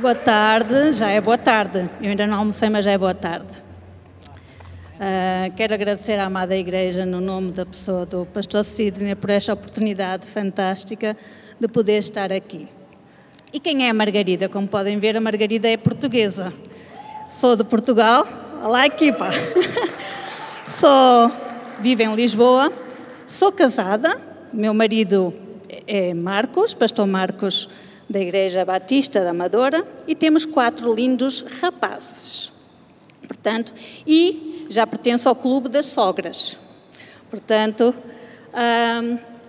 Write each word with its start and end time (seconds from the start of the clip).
Boa 0.00 0.14
tarde, 0.14 0.92
já 0.92 1.08
é 1.10 1.20
boa 1.20 1.36
tarde. 1.36 1.90
Eu 2.00 2.10
ainda 2.10 2.24
não 2.24 2.38
almocei, 2.38 2.68
mas 2.68 2.84
já 2.84 2.92
é 2.92 2.98
boa 2.98 3.14
tarde. 3.14 3.64
Uh, 4.94 5.52
quero 5.56 5.74
agradecer 5.74 6.20
à 6.20 6.26
amada 6.26 6.56
Igreja, 6.56 7.04
no 7.04 7.20
nome 7.20 7.50
da 7.50 7.66
pessoa 7.66 8.06
do 8.06 8.24
Pastor 8.26 8.62
Sidney, 8.62 9.16
por 9.16 9.28
esta 9.28 9.52
oportunidade 9.52 10.24
fantástica 10.24 11.16
de 11.58 11.66
poder 11.66 11.98
estar 11.98 12.32
aqui. 12.32 12.68
E 13.52 13.58
quem 13.58 13.88
é 13.88 13.90
a 13.90 13.94
Margarida? 13.94 14.48
Como 14.48 14.68
podem 14.68 15.00
ver, 15.00 15.16
a 15.16 15.20
Margarida 15.20 15.66
é 15.66 15.76
portuguesa. 15.76 16.52
Sou 17.28 17.56
de 17.56 17.64
Portugal. 17.64 18.24
Olá, 18.62 18.86
equipa! 18.86 19.30
Sou, 20.64 21.32
vivo 21.80 22.02
em 22.02 22.14
Lisboa. 22.14 22.72
Sou 23.26 23.50
casada. 23.50 24.16
Meu 24.52 24.72
marido 24.72 25.34
é 25.88 26.14
Marcos, 26.14 26.72
Pastor 26.72 27.04
Marcos 27.04 27.68
da 28.08 28.20
Igreja 28.20 28.64
Batista 28.64 29.22
da 29.22 29.30
Amadora. 29.30 29.86
E 30.06 30.14
temos 30.14 30.46
quatro 30.46 30.94
lindos 30.94 31.40
rapazes. 31.60 32.52
Portanto, 33.26 33.72
e 34.06 34.66
já 34.70 34.86
pertenço 34.86 35.28
ao 35.28 35.34
Clube 35.34 35.68
das 35.68 35.86
Sogras. 35.86 36.56
Portanto, 37.30 37.94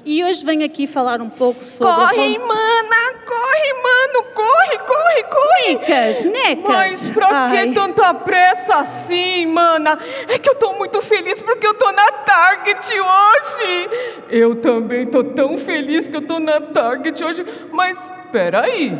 e 0.05 0.23
hoje 0.23 0.43
venho 0.45 0.65
aqui 0.65 0.87
falar 0.87 1.21
um 1.21 1.29
pouco 1.29 1.63
sobre. 1.63 1.93
Corre, 1.93 2.37
mana! 2.37 3.19
Corre, 3.25 3.73
mano! 3.83 4.27
Corre, 4.33 4.77
corre, 4.79 5.23
corre! 5.23 5.73
Necas, 5.75 6.23
necas! 6.25 6.67
Mas 6.67 7.09
pra 7.11 7.29
Ai. 7.31 7.67
que 7.67 7.73
tanta 7.73 8.13
pressa 8.13 8.75
assim, 8.75 9.45
mana? 9.45 9.99
É 10.27 10.39
que 10.39 10.49
eu 10.49 10.55
tô 10.55 10.73
muito 10.73 11.01
feliz 11.01 11.41
porque 11.41 11.67
eu 11.67 11.73
tô 11.73 11.91
na 11.91 12.11
Target 12.11 12.87
hoje! 12.91 13.89
Eu 14.29 14.55
também 14.55 15.05
tô 15.07 15.23
tão 15.23 15.57
feliz 15.57 16.07
que 16.07 16.15
eu 16.15 16.25
tô 16.25 16.39
na 16.39 16.59
Target 16.59 17.23
hoje, 17.23 17.45
mas 17.71 17.97
peraí! 18.31 18.91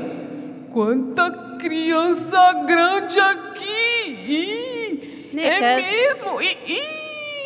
Quanta 0.71 1.57
criança 1.59 2.53
grande 2.65 3.20
aqui! 3.20 5.29
É 5.37 5.76
mesmo? 5.77 6.40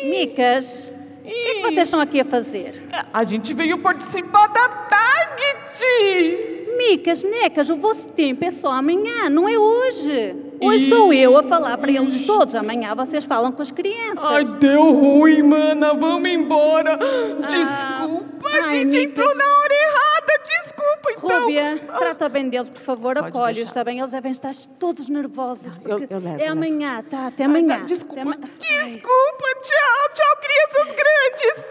Micas, 0.08 0.90
o 1.22 1.26
que 1.26 1.48
é 1.48 1.54
que 1.54 1.60
vocês 1.62 1.88
estão 1.88 2.00
aqui 2.00 2.20
a 2.20 2.24
fazer? 2.24 2.82
A 3.12 3.24
gente 3.24 3.52
veio 3.54 3.78
participar 3.78 4.48
da 4.48 4.68
Target! 4.68 6.54
Micas, 6.76 7.22
necas, 7.22 7.70
o 7.70 7.76
vosso 7.76 8.12
tempo 8.12 8.44
é 8.44 8.50
só 8.50 8.72
amanhã, 8.72 9.30
não 9.30 9.48
é 9.48 9.56
hoje. 9.56 10.36
Hoje 10.60 10.88
sou 10.88 11.12
eu 11.12 11.36
a 11.36 11.42
falar 11.42 11.78
para 11.78 11.90
eles 11.90 12.20
todos, 12.20 12.54
amanhã 12.54 12.94
vocês 12.94 13.24
falam 13.24 13.52
com 13.52 13.62
as 13.62 13.70
crianças. 13.70 14.24
Ai, 14.24 14.44
deu 14.58 14.92
ruim, 14.92 15.42
mana, 15.42 15.94
vamos 15.94 16.28
embora. 16.28 16.98
Ah, 17.44 17.46
Desculpa, 17.46 18.48
a 18.48 18.68
gente 18.70 18.96
Micas... 18.96 19.04
entrou 19.04 19.36
na 19.36 19.44
hora 19.44 19.74
errada, 19.74 20.32
desculpa, 20.46 20.73
então. 21.10 21.40
Rúbia, 21.40 21.78
trata 21.98 22.28
bem 22.28 22.48
deles, 22.48 22.68
por 22.68 22.80
favor, 22.80 23.18
acolhe-os, 23.18 23.68
está 23.68 23.84
bem? 23.84 23.98
Eles 23.98 24.12
devem 24.12 24.32
estar 24.32 24.54
todos 24.78 25.08
nervosos, 25.08 25.78
porque 25.78 26.04
eu, 26.04 26.08
eu 26.10 26.18
levo, 26.18 26.42
é 26.42 26.46
amanhã, 26.48 27.02
tá? 27.02 27.26
Até 27.26 27.44
amanhã. 27.44 27.74
Ai, 27.74 27.80
tá, 27.80 27.86
desculpa, 27.86 28.30
Até 28.30 28.84
desculpa, 28.84 29.44
tchau, 29.62 30.08
tchau, 30.14 30.36
crianças 30.40 30.96
grandes. 30.96 31.64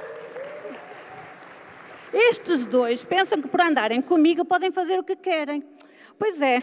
Estes 2.13 2.67
dois 2.67 3.03
pensam 3.03 3.41
que 3.41 3.47
por 3.47 3.61
andarem 3.61 4.01
comigo 4.01 4.45
podem 4.45 4.71
fazer 4.71 4.99
o 4.99 5.03
que 5.03 5.15
querem. 5.15 5.63
Pois 6.17 6.41
é, 6.41 6.61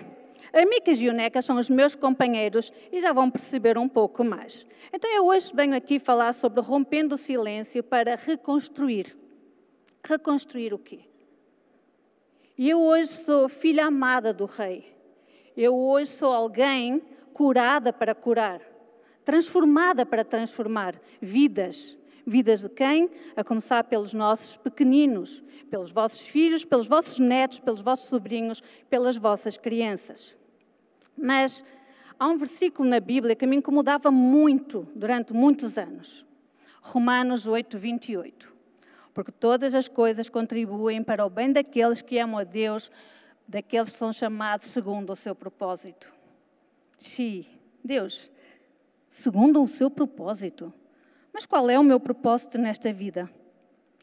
a 0.53 0.65
Micas 0.65 1.01
e 1.01 1.09
o 1.09 1.13
Necas 1.13 1.45
são 1.45 1.59
os 1.59 1.69
meus 1.69 1.95
companheiros 1.95 2.73
e 2.93 3.01
já 3.01 3.13
vão 3.13 3.31
perceber 3.31 3.79
um 3.79 3.89
pouco 3.89 4.25
mais. 4.25 4.67
Então 4.93 5.11
eu 5.11 5.27
hoje 5.27 5.53
venho 5.55 5.77
aqui 5.77 5.99
falar 5.99 6.33
sobre 6.33 6.61
rompendo 6.61 7.15
o 7.15 7.19
silêncio 7.19 7.83
para 7.83 8.17
reconstruir. 8.17 9.17
Reconstruir 10.05 10.73
o 10.73 10.79
quê? 10.79 11.10
Eu 12.63 12.79
hoje 12.79 13.09
sou 13.09 13.49
filha 13.49 13.87
amada 13.87 14.35
do 14.35 14.45
Rei. 14.45 14.95
Eu 15.57 15.75
hoje 15.75 16.11
sou 16.11 16.31
alguém 16.31 17.01
curada 17.33 17.91
para 17.91 18.15
curar, 18.15 18.61
transformada 19.25 20.05
para 20.05 20.23
transformar 20.23 21.01
vidas. 21.23 21.97
Vidas 22.27 22.61
de 22.61 22.69
quem? 22.69 23.09
A 23.35 23.43
começar 23.43 23.85
pelos 23.85 24.13
nossos 24.13 24.59
pequeninos, 24.59 25.43
pelos 25.71 25.91
vossos 25.91 26.21
filhos, 26.29 26.63
pelos 26.63 26.87
vossos 26.87 27.19
netos, 27.19 27.59
pelos 27.59 27.81
vossos 27.81 28.11
sobrinhos, 28.11 28.63
pelas 28.91 29.17
vossas 29.17 29.57
crianças. 29.57 30.37
Mas 31.17 31.65
há 32.19 32.29
um 32.29 32.37
versículo 32.37 32.87
na 32.87 33.01
Bíblia 33.01 33.35
que 33.35 33.47
me 33.47 33.57
incomodava 33.57 34.11
muito 34.11 34.87
durante 34.95 35.33
muitos 35.33 35.79
anos. 35.79 36.27
Romanos 36.83 37.47
8, 37.47 37.79
28. 37.79 38.50
Porque 39.21 39.33
todas 39.33 39.75
as 39.75 39.87
coisas 39.87 40.31
contribuem 40.31 41.05
para 41.05 41.27
o 41.27 41.29
bem 41.29 41.53
daqueles 41.53 42.01
que 42.01 42.19
amam 42.19 42.39
a 42.39 42.43
Deus, 42.43 42.91
daqueles 43.47 43.93
que 43.93 43.99
são 43.99 44.11
chamados 44.15 44.69
segundo 44.69 45.11
o 45.11 45.15
seu 45.15 45.35
propósito. 45.35 46.11
Sim, 46.97 47.45
Deus, 47.85 48.31
segundo 49.11 49.61
o 49.61 49.67
seu 49.67 49.91
propósito. 49.91 50.73
Mas 51.35 51.45
qual 51.45 51.69
é 51.69 51.79
o 51.79 51.85
meu 51.85 52.01
propósito 52.01 52.57
nesta 52.57 52.91
vida? 52.95 53.29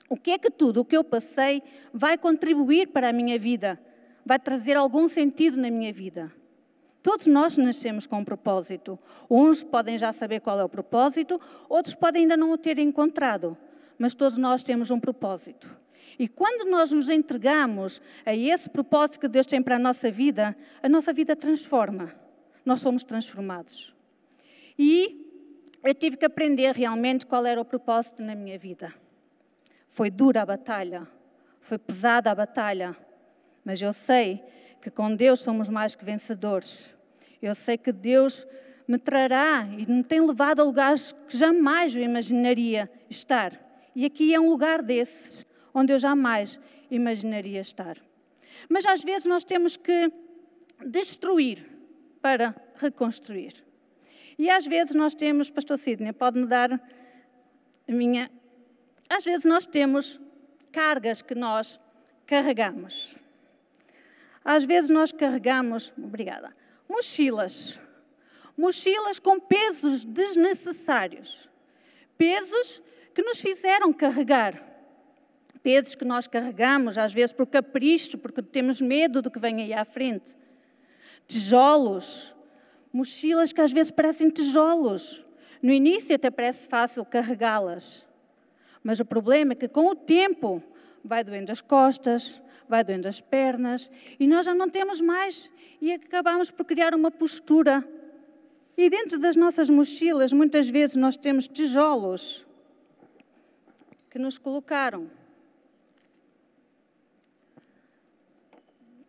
O 0.07 0.16
que 0.16 0.29
é 0.29 0.38
que 0.38 0.51
tudo 0.51 0.81
o 0.81 0.85
que 0.85 0.95
eu 0.95 1.03
passei 1.03 1.63
vai 1.91 2.16
contribuir 2.16 2.89
para 2.89 3.09
a 3.09 3.11
minha 3.11 3.39
vida? 3.39 3.81
Vai 4.23 4.38
trazer 4.38 4.77
algum 4.77 5.07
sentido 5.07 5.57
na 5.57 5.72
minha 5.72 5.91
vida? 5.91 6.31
Todos 7.01 7.25
nós 7.25 7.57
nascemos 7.57 8.06
com 8.06 8.19
um 8.19 8.23
propósito. 8.23 9.00
Uns 9.27 9.63
podem 9.63 9.97
já 9.97 10.13
saber 10.13 10.41
qual 10.41 10.59
é 10.59 10.63
o 10.63 10.69
propósito, 10.69 11.41
outros 11.67 11.95
podem 11.95 12.22
ainda 12.22 12.38
não 12.38 12.51
o 12.51 12.57
ter 12.57 12.77
encontrado. 12.77 13.57
Mas 13.97 14.13
todos 14.13 14.38
nós 14.38 14.63
temos 14.63 14.91
um 14.91 15.00
propósito. 15.00 15.75
E 16.19 16.28
quando 16.28 16.69
nós 16.69 16.91
nos 16.91 17.09
entregamos 17.09 18.02
a 18.25 18.35
esse 18.35 18.69
propósito 18.69 19.19
que 19.19 19.28
Deus 19.28 19.46
tem 19.46 19.62
para 19.62 19.75
a 19.75 19.80
nossa 19.80 20.09
vida, 20.09 20.56
a 20.81 20.90
nossa 20.90 21.13
vida 21.13 21.35
transforma. 21.35 22.13
Nós 22.66 22.81
somos 22.81 23.03
transformados. 23.03 23.96
E 24.78 25.25
eu 25.84 25.94
tive 25.94 26.18
que 26.18 26.25
aprender 26.25 26.75
realmente 26.75 27.25
qual 27.25 27.46
era 27.46 27.62
o 27.62 27.66
propósito 27.66 28.24
na 28.24 28.36
minha 28.36 28.57
vida. 28.57 28.94
Foi 29.88 30.09
dura 30.09 30.41
a 30.41 30.46
batalha, 30.46 31.07
foi 31.59 31.78
pesada 31.78 32.31
a 32.31 32.36
batalha, 32.36 32.96
mas 33.63 33.81
eu 33.81 33.94
sei 33.94 34.44
que 34.81 34.90
com 34.90 35.16
Deus 35.16 35.40
somos 35.40 35.69
mais 35.69 35.96
que 35.96 36.03
vencedores. 36.03 36.96
Eu 37.41 37.53
sei 37.53 37.78
que 37.78 37.91
Deus 37.91 38.46
me 38.88 38.97
trará 38.97 39.68
e 39.78 39.86
me 39.86 40.03
tem 40.03 40.19
levado 40.19 40.62
a 40.62 40.63
lugares 40.63 41.13
que 41.28 41.38
jamais 41.38 41.96
eu 41.96 42.02
imaginaria 42.02 42.90
estar. 43.09 43.66
E 43.97 44.06
aqui 44.06 44.31
é 44.31 44.40
um 44.40 44.47
lugar 44.47 44.84
desses, 44.84 45.44
onde 45.74 45.91
eu 45.91 45.97
jamais 45.97 46.59
imaginaria 46.91 47.59
estar. 47.59 47.97
Mas 48.69 48.85
às 48.85 49.03
vezes 49.03 49.25
nós 49.25 49.44
temos 49.44 49.75
que 49.75 50.13
destruir 50.85 51.68
para 52.22 52.56
reconstruir. 52.75 53.66
E 54.38 54.52
às 54.52 54.68
vezes 54.68 54.94
nós 54.94 55.16
temos, 55.16 55.50
Pastor 55.50 55.80
Sidney, 55.80 56.13
pode-me 56.13 56.46
dar 56.46 56.72
a 56.74 57.91
minha. 57.91 58.30
Às 59.09 59.24
vezes 59.24 59.46
nós 59.46 59.66
temos 59.66 60.22
cargas 60.72 61.24
que 61.24 61.34
nós 61.34 61.80
carregamos. 62.28 63.16
Às 64.46 64.63
vezes 64.63 64.91
nós 64.91 65.12
carregamos, 65.12 65.91
obrigada, 65.97 66.56
mochilas. 66.88 67.81
Mochilas 68.56 69.18
com 69.18 69.40
pesos 69.40 70.06
desnecessários. 70.06 71.50
Pesos 72.16 72.84
que 73.17 73.23
nos 73.23 73.41
fizeram 73.41 73.91
carregar. 73.91 74.63
Pesos 75.63 75.95
que 75.95 76.05
nós 76.05 76.28
carregamos, 76.28 77.00
às 77.00 77.11
vezes 77.11 77.33
por 77.33 77.47
capricho, 77.47 78.16
porque 78.16 78.44
temos 78.44 78.79
medo 78.79 79.23
do 79.23 79.31
que 79.31 79.39
vem 79.39 79.59
aí 79.59 79.73
à 79.73 79.83
frente. 79.83 80.38
Tijolos, 81.25 82.35
mochilas 82.94 83.51
que 83.51 83.59
às 83.59 83.73
vezes 83.73 83.89
parecem 83.89 84.29
tijolos. 84.29 85.25
No 85.63 85.73
início 85.73 86.16
até 86.16 86.29
parece 86.29 86.69
fácil 86.69 87.03
carregá-las, 87.03 88.06
mas 88.83 89.00
o 89.00 89.06
problema 89.06 89.53
é 89.53 89.56
que 89.56 89.67
com 89.67 89.88
o 89.88 89.95
tempo 89.95 90.61
vai 91.03 91.23
doendo 91.23 91.51
as 91.51 91.59
costas, 91.59 92.39
vai 92.69 92.83
doendo 92.83 93.07
as 93.07 93.19
pernas 93.19 93.89
e 94.19 94.27
nós 94.27 94.45
já 94.45 94.53
não 94.53 94.69
temos 94.69 95.01
mais 95.01 95.50
e 95.81 95.91
acabamos 95.91 96.51
por 96.51 96.66
criar 96.66 96.94
uma 96.94 97.09
postura. 97.09 97.83
E 98.77 98.92
dentro 98.92 99.18
das 99.18 99.36
nossas 99.36 99.71
mochilas, 99.71 100.31
muitas 100.31 100.69
vezes 100.69 100.95
nós 100.95 101.18
temos 101.18 101.47
tijolos 101.47 102.46
que 104.18 104.24
nos 104.24 104.40
colocaram. 104.40 105.12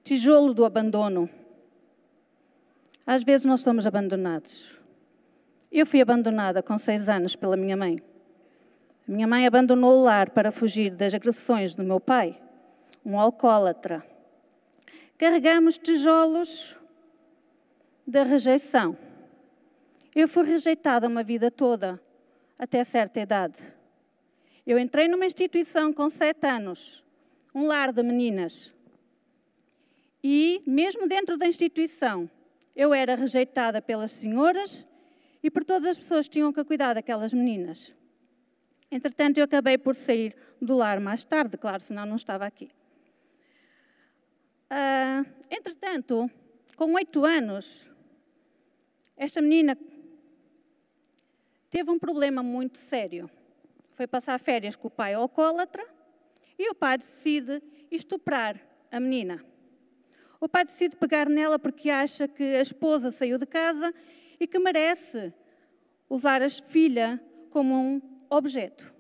Tijolo 0.05 0.53
do 0.53 0.67
abandono. 0.67 1.31
Às 3.07 3.25
vezes 3.25 3.47
nós 3.47 3.63
somos 3.63 3.87
abandonados. 3.87 4.79
Eu 5.73 5.87
fui 5.87 6.03
abandonada 6.03 6.63
com 6.63 6.77
seis 6.77 7.09
anos 7.09 7.35
pela 7.35 7.57
minha 7.57 7.75
mãe. 7.75 8.03
A 9.09 9.11
minha 9.11 9.27
mãe 9.27 9.47
abandonou 9.47 9.99
o 9.99 10.03
lar 10.05 10.29
para 10.29 10.53
fugir 10.53 10.95
das 10.95 11.15
agressões 11.15 11.75
do 11.75 11.83
meu 11.83 11.99
pai, 11.99 12.39
um 13.03 13.19
alcoólatra. 13.19 14.05
Carregamos 15.17 15.79
tijolos 15.79 16.79
da 18.07 18.25
rejeição. 18.25 18.95
Eu 20.15 20.29
fui 20.29 20.45
rejeitada 20.45 21.09
uma 21.09 21.23
vida 21.23 21.51
toda, 21.51 21.99
até 22.59 22.85
certa 22.85 23.21
idade. 23.21 23.78
Eu 24.69 24.79
entrei 24.79 25.09
numa 25.09 25.25
instituição 25.25 25.95
com 25.95 26.11
sete 26.11 26.47
anos, 26.47 27.03
um 27.55 27.65
lar 27.65 27.91
de 27.91 28.03
meninas. 28.03 28.75
E, 30.23 30.61
mesmo 30.67 31.09
dentro 31.09 31.39
da 31.39 31.47
instituição, 31.47 32.31
Eu 32.77 32.95
era 32.95 33.17
rejeitada 33.17 33.83
pelas 33.83 34.13
senhoras 34.13 34.87
e 35.43 35.51
por 35.51 35.65
todas 35.65 35.85
as 35.85 35.99
pessoas 35.99 36.29
que 36.29 36.35
tinham 36.35 36.53
que 36.53 36.63
cuidar 36.63 36.95
daquelas 36.95 37.33
meninas. 37.33 37.93
Entretanto, 38.89 39.39
eu 39.39 39.45
acabei 39.45 39.77
por 39.77 39.97
sair 39.97 40.37
do 40.63 40.77
lar 40.77 41.01
mais 41.01 41.25
tarde, 41.25 41.57
claro, 41.59 41.81
senão 41.81 42.07
não 42.07 42.15
estava 42.15 42.47
aqui. 42.47 42.71
Uh, 44.71 45.27
entretanto, 45.51 46.31
com 46.77 46.93
oito 46.93 47.25
anos, 47.25 47.91
esta 49.17 49.41
menina 49.41 49.77
teve 51.69 51.91
um 51.91 51.99
problema 51.99 52.45
muito 52.45 52.79
sério. 52.79 53.29
Foi 53.99 54.07
passar 54.07 54.39
férias 54.39 54.77
com 54.77 54.87
o 54.87 54.91
pai 54.93 55.15
alcoólatra 55.15 55.85
e 56.57 56.71
o 56.71 56.75
pai 56.77 56.99
decide 56.99 57.61
estuprar 57.91 58.57
a 58.93 59.01
menina. 59.01 59.45
O 60.41 60.49
pai 60.49 60.65
decide 60.65 60.95
pegar 60.95 61.29
nela 61.29 61.59
porque 61.59 61.91
acha 61.91 62.29
que 62.29 62.45
a 62.45 62.61
esposa 62.61 63.11
saiu 63.11 63.39
de 63.39 63.45
casa 63.45 63.93
e 64.39 64.47
que 64.47 64.57
merece 64.61 65.35
usar 66.09 66.43
a 66.43 66.49
filha 66.49 67.21
como 67.51 67.75
um 67.75 68.01
objeto. 68.31 68.95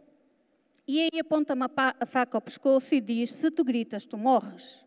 E 0.84 1.02
aí 1.02 1.20
aponta-me 1.20 1.66
a 1.76 2.04
faca 2.04 2.36
ao 2.36 2.42
pescoço 2.42 2.92
e 2.92 3.00
diz: 3.00 3.30
Se 3.30 3.52
tu 3.52 3.62
gritas, 3.62 4.04
tu 4.04 4.18
morres. 4.18 4.84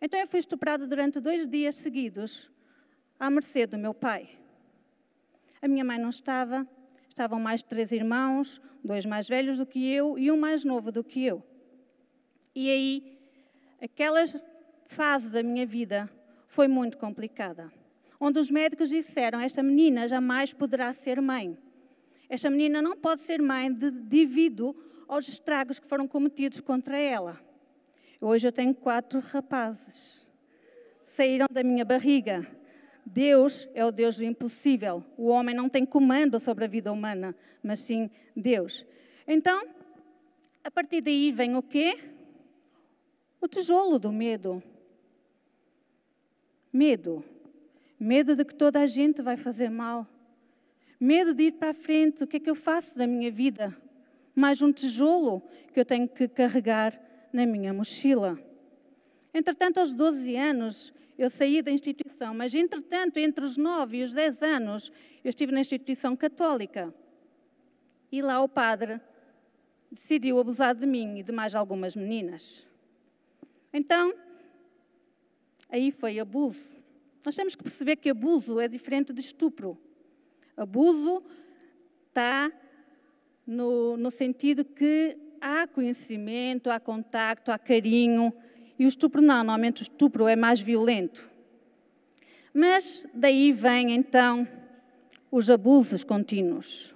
Então 0.00 0.20
eu 0.20 0.28
fui 0.28 0.38
estuprada 0.38 0.86
durante 0.86 1.18
dois 1.18 1.48
dias 1.48 1.74
seguidos, 1.74 2.48
à 3.18 3.28
mercê 3.28 3.66
do 3.66 3.76
meu 3.76 3.92
pai. 3.92 4.38
A 5.60 5.66
minha 5.66 5.84
mãe 5.84 5.98
não 5.98 6.10
estava, 6.10 6.64
estavam 7.16 7.40
mais 7.40 7.62
três 7.62 7.92
irmãos, 7.92 8.60
dois 8.84 9.06
mais 9.06 9.26
velhos 9.26 9.56
do 9.56 9.64
que 9.64 9.90
eu 9.90 10.18
e 10.18 10.30
um 10.30 10.36
mais 10.36 10.64
novo 10.64 10.92
do 10.92 11.02
que 11.02 11.24
eu. 11.24 11.42
E 12.54 12.70
aí, 12.70 13.18
aquela 13.80 14.22
fase 14.84 15.32
da 15.32 15.42
minha 15.42 15.64
vida 15.64 16.10
foi 16.46 16.68
muito 16.68 16.98
complicada, 16.98 17.72
onde 18.20 18.38
os 18.38 18.50
médicos 18.50 18.90
disseram: 18.90 19.40
esta 19.40 19.62
menina 19.62 20.06
jamais 20.06 20.52
poderá 20.52 20.92
ser 20.92 21.22
mãe. 21.22 21.56
Esta 22.28 22.50
menina 22.50 22.82
não 22.82 22.94
pode 22.94 23.22
ser 23.22 23.40
mãe 23.40 23.72
de, 23.72 23.90
devido 23.90 24.76
aos 25.08 25.26
estragos 25.26 25.78
que 25.78 25.86
foram 25.86 26.06
cometidos 26.06 26.60
contra 26.60 26.98
ela. 26.98 27.40
Hoje 28.20 28.46
eu 28.46 28.52
tenho 28.52 28.74
quatro 28.74 29.20
rapazes. 29.20 30.26
Saíram 31.02 31.46
da 31.50 31.62
minha 31.62 31.84
barriga. 31.84 32.46
Deus 33.06 33.68
é 33.72 33.84
o 33.84 33.92
Deus 33.92 34.16
do 34.16 34.24
impossível. 34.24 35.04
O 35.16 35.28
homem 35.28 35.54
não 35.54 35.68
tem 35.68 35.86
comando 35.86 36.40
sobre 36.40 36.64
a 36.64 36.68
vida 36.68 36.92
humana, 36.92 37.36
mas 37.62 37.78
sim 37.78 38.10
Deus. 38.34 38.84
Então, 39.28 39.64
a 40.64 40.70
partir 40.70 41.00
daí 41.00 41.30
vem 41.30 41.54
o 41.54 41.62
quê? 41.62 41.96
O 43.40 43.46
tijolo 43.46 43.96
do 43.96 44.12
medo. 44.12 44.60
Medo. 46.72 47.24
Medo 47.98 48.34
de 48.34 48.44
que 48.44 48.54
toda 48.54 48.80
a 48.80 48.86
gente 48.86 49.22
vai 49.22 49.36
fazer 49.36 49.70
mal. 49.70 50.04
Medo 50.98 51.32
de 51.32 51.44
ir 51.44 51.52
para 51.52 51.70
a 51.70 51.74
frente. 51.74 52.24
O 52.24 52.26
que 52.26 52.38
é 52.38 52.40
que 52.40 52.50
eu 52.50 52.56
faço 52.56 52.98
da 52.98 53.06
minha 53.06 53.30
vida? 53.30 53.74
Mais 54.34 54.60
um 54.60 54.72
tijolo 54.72 55.42
que 55.72 55.78
eu 55.78 55.84
tenho 55.84 56.08
que 56.08 56.26
carregar 56.26 57.00
na 57.32 57.46
minha 57.46 57.72
mochila. 57.72 58.36
Entretanto, 59.32 59.78
aos 59.78 59.94
12 59.94 60.34
anos, 60.34 60.92
eu 61.18 61.30
saí 61.30 61.62
da 61.62 61.70
instituição, 61.70 62.34
mas 62.34 62.54
entretanto, 62.54 63.18
entre 63.18 63.44
os 63.44 63.56
9 63.56 63.98
e 63.98 64.02
os 64.02 64.12
10 64.12 64.42
anos, 64.42 64.92
eu 65.24 65.30
estive 65.30 65.52
na 65.52 65.60
instituição 65.60 66.14
católica. 66.14 66.94
E 68.12 68.20
lá 68.20 68.42
o 68.42 68.48
padre 68.48 69.00
decidiu 69.90 70.38
abusar 70.38 70.74
de 70.74 70.86
mim 70.86 71.18
e 71.18 71.22
de 71.22 71.32
mais 71.32 71.54
algumas 71.54 71.96
meninas. 71.96 72.66
Então, 73.72 74.14
aí 75.68 75.90
foi 75.90 76.18
abuso. 76.18 76.84
Nós 77.24 77.34
temos 77.34 77.54
que 77.54 77.62
perceber 77.62 77.96
que 77.96 78.10
abuso 78.10 78.60
é 78.60 78.68
diferente 78.68 79.12
de 79.12 79.20
estupro. 79.20 79.78
Abuso 80.56 81.22
está 82.08 82.52
no, 83.46 83.96
no 83.96 84.10
sentido 84.10 84.64
que 84.64 85.16
há 85.40 85.66
conhecimento, 85.66 86.70
há 86.70 86.78
contacto, 86.78 87.50
há 87.50 87.58
carinho, 87.58 88.32
e 88.78 88.84
o 88.84 88.88
estupro 88.88 89.22
não, 89.22 89.36
normalmente 89.36 89.82
o 89.82 89.84
estupro 89.84 90.28
é 90.28 90.36
mais 90.36 90.60
violento. 90.60 91.28
Mas 92.52 93.06
daí 93.12 93.52
vêm 93.52 93.92
então 93.92 94.46
os 95.30 95.50
abusos 95.50 96.04
contínuos. 96.04 96.94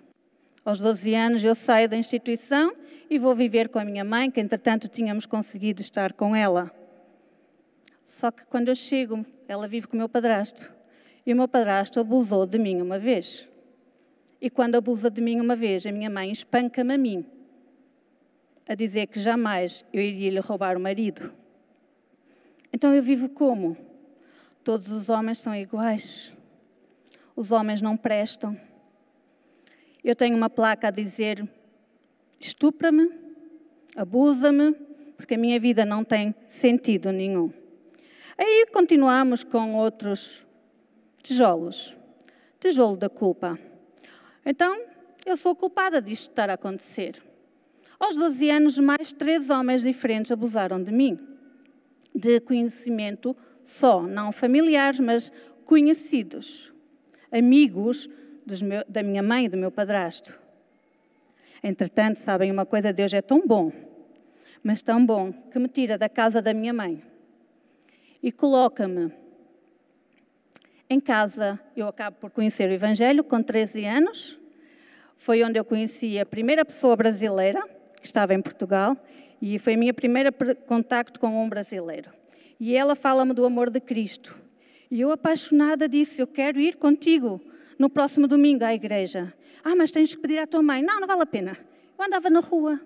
Aos 0.64 0.78
12 0.80 1.14
anos 1.14 1.44
eu 1.44 1.54
saio 1.54 1.88
da 1.88 1.96
instituição 1.96 2.74
e 3.08 3.18
vou 3.18 3.34
viver 3.34 3.68
com 3.68 3.78
a 3.78 3.84
minha 3.84 4.04
mãe, 4.04 4.30
que 4.30 4.40
entretanto 4.40 4.88
tínhamos 4.88 5.26
conseguido 5.26 5.80
estar 5.80 6.12
com 6.12 6.34
ela. 6.34 6.70
Só 8.04 8.30
que 8.30 8.44
quando 8.46 8.68
eu 8.68 8.74
chego, 8.74 9.24
ela 9.48 9.66
vive 9.66 9.86
com 9.86 9.94
o 9.94 9.98
meu 9.98 10.08
padrasto. 10.08 10.72
E 11.26 11.32
o 11.32 11.36
meu 11.36 11.48
padrasto 11.48 12.00
abusou 12.00 12.46
de 12.46 12.58
mim 12.58 12.80
uma 12.80 12.98
vez. 12.98 13.50
E 14.40 14.48
quando 14.48 14.76
abusa 14.76 15.10
de 15.10 15.20
mim 15.20 15.40
uma 15.40 15.54
vez, 15.54 15.86
a 15.86 15.92
minha 15.92 16.08
mãe 16.08 16.30
espanca-me 16.30 16.94
a 16.94 16.98
mim, 16.98 17.26
a 18.68 18.74
dizer 18.74 19.06
que 19.08 19.20
jamais 19.20 19.84
eu 19.92 20.00
iria 20.00 20.30
lhe 20.30 20.40
roubar 20.40 20.76
o 20.76 20.80
marido. 20.80 21.32
Então 22.72 22.94
eu 22.94 23.02
vivo 23.02 23.28
como? 23.28 23.76
Todos 24.62 24.90
os 24.90 25.08
homens 25.08 25.38
são 25.38 25.54
iguais. 25.54 26.32
Os 27.34 27.50
homens 27.50 27.80
não 27.80 27.96
prestam. 27.96 28.58
Eu 30.04 30.14
tenho 30.14 30.36
uma 30.36 30.48
placa 30.48 30.88
a 30.88 30.90
dizer: 30.90 31.46
estupra-me, 32.38 33.10
abusa-me, 33.96 34.72
porque 35.16 35.34
a 35.34 35.38
minha 35.38 35.58
vida 35.58 35.84
não 35.84 36.04
tem 36.04 36.34
sentido 36.46 37.10
nenhum. 37.10 37.52
Aí 38.38 38.66
continuamos 38.72 39.44
com 39.44 39.74
outros 39.74 40.46
tijolos. 41.22 41.96
Tijolo 42.58 42.96
da 42.96 43.08
culpa. 43.08 43.58
Então, 44.44 44.84
eu 45.24 45.36
sou 45.36 45.54
culpada 45.54 46.00
disto 46.00 46.30
estar 46.30 46.50
a 46.50 46.54
acontecer. 46.54 47.22
Aos 47.98 48.16
12 48.16 48.50
anos, 48.50 48.78
mais 48.78 49.12
três 49.12 49.50
homens 49.50 49.82
diferentes 49.82 50.30
abusaram 50.30 50.82
de 50.82 50.92
mim 50.92 51.29
de 52.14 52.40
conhecimento 52.40 53.36
só, 53.62 54.02
não 54.02 54.32
familiares, 54.32 55.00
mas 55.00 55.32
conhecidos, 55.64 56.72
amigos 57.30 58.08
meu, 58.62 58.84
da 58.88 59.02
minha 59.02 59.22
mãe 59.22 59.44
e 59.44 59.48
do 59.48 59.56
meu 59.56 59.70
padrasto. 59.70 60.38
Entretanto, 61.62 62.16
sabem 62.16 62.50
uma 62.50 62.66
coisa, 62.66 62.92
Deus 62.92 63.12
é 63.12 63.20
tão 63.20 63.46
bom, 63.46 63.70
mas 64.62 64.82
tão 64.82 65.04
bom, 65.04 65.32
que 65.32 65.58
me 65.58 65.68
tira 65.68 65.96
da 65.96 66.08
casa 66.08 66.42
da 66.42 66.52
minha 66.52 66.72
mãe 66.72 67.02
e 68.22 68.32
coloca-me 68.32 69.12
em 70.88 70.98
casa. 70.98 71.60
Eu 71.76 71.86
acabo 71.86 72.16
por 72.18 72.30
conhecer 72.30 72.68
o 72.68 72.72
Evangelho 72.72 73.22
com 73.22 73.42
13 73.42 73.84
anos. 73.84 74.38
Foi 75.16 75.42
onde 75.44 75.58
eu 75.58 75.64
conheci 75.64 76.18
a 76.18 76.26
primeira 76.26 76.64
pessoa 76.64 76.96
brasileira 76.96 77.62
que 78.00 78.06
estava 78.06 78.34
em 78.34 78.40
Portugal 78.40 78.96
e 79.40 79.58
foi 79.58 79.74
a 79.74 79.76
minha 79.76 79.94
primeira 79.94 80.30
contacto 80.66 81.18
com 81.18 81.42
um 81.42 81.48
brasileiro. 81.48 82.10
E 82.58 82.76
ela 82.76 82.94
fala-me 82.94 83.32
do 83.32 83.44
amor 83.44 83.70
de 83.70 83.80
Cristo. 83.80 84.38
E 84.90 85.00
eu, 85.00 85.10
apaixonada, 85.10 85.88
disse: 85.88 86.20
Eu 86.20 86.26
quero 86.26 86.60
ir 86.60 86.76
contigo 86.76 87.40
no 87.78 87.88
próximo 87.88 88.26
domingo 88.26 88.64
à 88.64 88.74
igreja. 88.74 89.32
Ah, 89.64 89.74
mas 89.74 89.90
tens 89.90 90.14
que 90.14 90.20
pedir 90.20 90.38
à 90.38 90.46
tua 90.46 90.62
mãe. 90.62 90.82
Não, 90.82 91.00
não 91.00 91.06
vale 91.06 91.22
a 91.22 91.26
pena. 91.26 91.56
Eu 91.98 92.04
andava 92.04 92.28
na 92.28 92.40
rua. 92.40 92.80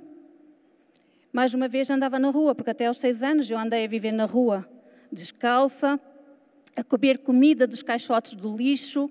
Mais 1.32 1.52
uma 1.52 1.66
vez 1.66 1.90
andava 1.90 2.18
na 2.18 2.30
rua, 2.30 2.54
porque 2.54 2.70
até 2.70 2.86
aos 2.86 2.98
seis 2.98 3.22
anos 3.22 3.50
eu 3.50 3.58
andei 3.58 3.84
a 3.84 3.88
viver 3.88 4.12
na 4.12 4.24
rua, 4.24 4.68
descalça, 5.10 5.98
a 6.76 6.84
comer 6.84 7.18
comida 7.18 7.66
dos 7.66 7.82
caixotes 7.82 8.34
do 8.34 8.56
lixo 8.56 9.10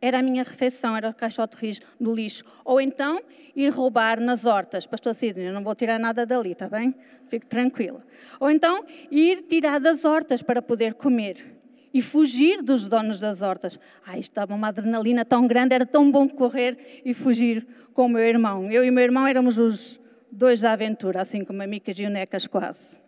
era 0.00 0.18
a 0.18 0.22
minha 0.22 0.42
refeição, 0.42 0.96
era 0.96 1.10
o 1.10 1.14
caixote 1.14 1.80
do 2.00 2.14
lixo. 2.14 2.44
Ou 2.64 2.80
então 2.80 3.20
ir 3.54 3.68
roubar 3.68 4.20
nas 4.20 4.46
hortas. 4.46 4.86
Pastor 4.86 5.14
Sidney, 5.14 5.48
eu 5.48 5.52
não 5.52 5.62
vou 5.62 5.74
tirar 5.74 5.98
nada 5.98 6.24
dali, 6.24 6.52
está 6.52 6.68
bem? 6.68 6.94
Fico 7.28 7.46
tranquila. 7.46 8.00
Ou 8.38 8.50
então 8.50 8.84
ir 9.10 9.42
tirar 9.42 9.78
das 9.78 10.04
hortas 10.04 10.42
para 10.42 10.62
poder 10.62 10.94
comer. 10.94 11.58
E 11.92 12.00
fugir 12.00 12.62
dos 12.62 12.88
donos 12.88 13.18
das 13.18 13.42
hortas. 13.42 13.78
Isto 14.08 14.18
estava 14.18 14.54
uma 14.54 14.68
adrenalina 14.68 15.24
tão 15.24 15.46
grande, 15.46 15.74
era 15.74 15.84
tão 15.84 16.10
bom 16.10 16.28
correr 16.28 17.02
e 17.04 17.12
fugir 17.12 17.66
com 17.92 18.06
o 18.06 18.08
meu 18.08 18.22
irmão. 18.22 18.70
Eu 18.70 18.84
e 18.84 18.90
o 18.90 18.92
meu 18.92 19.02
irmão 19.02 19.26
éramos 19.26 19.58
os 19.58 20.00
dois 20.30 20.60
da 20.60 20.72
aventura, 20.72 21.20
assim 21.20 21.44
como 21.44 21.62
a 21.62 21.66
Micas 21.66 21.98
e 21.98 22.06
o 22.06 22.10
Necas 22.10 22.46
quase. 22.46 23.00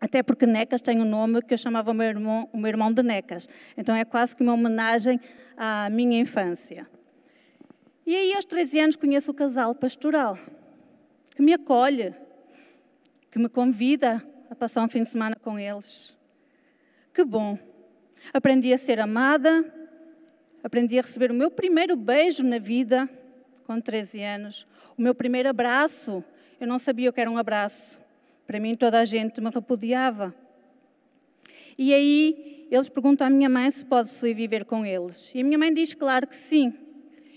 Até 0.00 0.22
porque 0.22 0.46
Necas 0.46 0.80
tem 0.80 1.00
um 1.00 1.04
nome 1.04 1.42
que 1.42 1.52
eu 1.52 1.58
chamava 1.58 1.90
o 1.90 1.94
meu, 1.94 2.06
irmão, 2.06 2.48
o 2.52 2.58
meu 2.58 2.68
irmão 2.68 2.90
de 2.90 3.02
Necas. 3.02 3.48
Então 3.76 3.94
é 3.94 4.04
quase 4.04 4.36
que 4.36 4.42
uma 4.42 4.54
homenagem 4.54 5.20
à 5.56 5.90
minha 5.90 6.20
infância. 6.20 6.86
E 8.06 8.14
aí, 8.14 8.32
aos 8.34 8.44
13 8.44 8.80
anos, 8.80 8.96
conheço 8.96 9.30
o 9.30 9.34
casal 9.34 9.74
pastoral, 9.74 10.38
que 11.34 11.42
me 11.42 11.52
acolhe, 11.52 12.14
que 13.30 13.38
me 13.38 13.48
convida 13.48 14.24
a 14.48 14.54
passar 14.54 14.82
um 14.82 14.88
fim 14.88 15.02
de 15.02 15.08
semana 15.08 15.36
com 15.36 15.58
eles. 15.58 16.16
Que 17.12 17.24
bom! 17.24 17.58
Aprendi 18.32 18.72
a 18.72 18.78
ser 18.78 19.00
amada, 19.00 19.64
aprendi 20.62 20.98
a 20.98 21.02
receber 21.02 21.30
o 21.30 21.34
meu 21.34 21.50
primeiro 21.50 21.96
beijo 21.96 22.44
na 22.44 22.58
vida, 22.58 23.08
com 23.66 23.78
13 23.78 24.22
anos, 24.22 24.66
o 24.96 25.02
meu 25.02 25.14
primeiro 25.14 25.48
abraço. 25.48 26.24
Eu 26.58 26.66
não 26.66 26.78
sabia 26.78 27.10
o 27.10 27.12
que 27.12 27.20
era 27.20 27.30
um 27.30 27.36
abraço. 27.36 28.00
Para 28.48 28.58
mim, 28.58 28.74
toda 28.74 28.98
a 28.98 29.04
gente 29.04 29.42
me 29.42 29.50
repudiava. 29.50 30.34
E 31.76 31.92
aí 31.92 32.66
eles 32.70 32.88
perguntam 32.88 33.26
à 33.26 33.30
minha 33.30 33.46
mãe 33.46 33.70
se 33.70 33.84
pode 33.84 34.10
ir 34.26 34.32
viver 34.32 34.64
com 34.64 34.86
eles. 34.86 35.34
E 35.34 35.42
a 35.42 35.44
minha 35.44 35.58
mãe 35.58 35.70
diz, 35.70 35.92
claro 35.92 36.26
que 36.26 36.34
sim. 36.34 36.72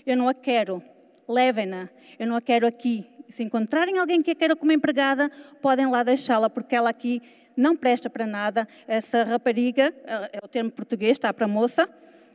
Eu 0.06 0.16
não 0.16 0.26
a 0.26 0.32
quero. 0.32 0.82
Levem-na. 1.28 1.90
Eu 2.18 2.26
não 2.26 2.34
a 2.34 2.40
quero 2.40 2.66
aqui. 2.66 3.04
Se 3.28 3.42
encontrarem 3.42 3.98
alguém 3.98 4.22
que 4.22 4.30
a 4.30 4.34
queira 4.34 4.56
como 4.56 4.72
empregada, 4.72 5.30
podem 5.60 5.86
lá 5.86 6.02
deixá-la, 6.02 6.48
porque 6.48 6.74
ela 6.74 6.88
aqui 6.88 7.20
não 7.54 7.76
presta 7.76 8.08
para 8.08 8.26
nada. 8.26 8.66
Essa 8.88 9.22
rapariga, 9.22 9.94
é 10.32 10.40
o 10.42 10.48
termo 10.48 10.70
português, 10.70 11.12
está 11.12 11.30
para 11.30 11.46
moça. 11.46 11.86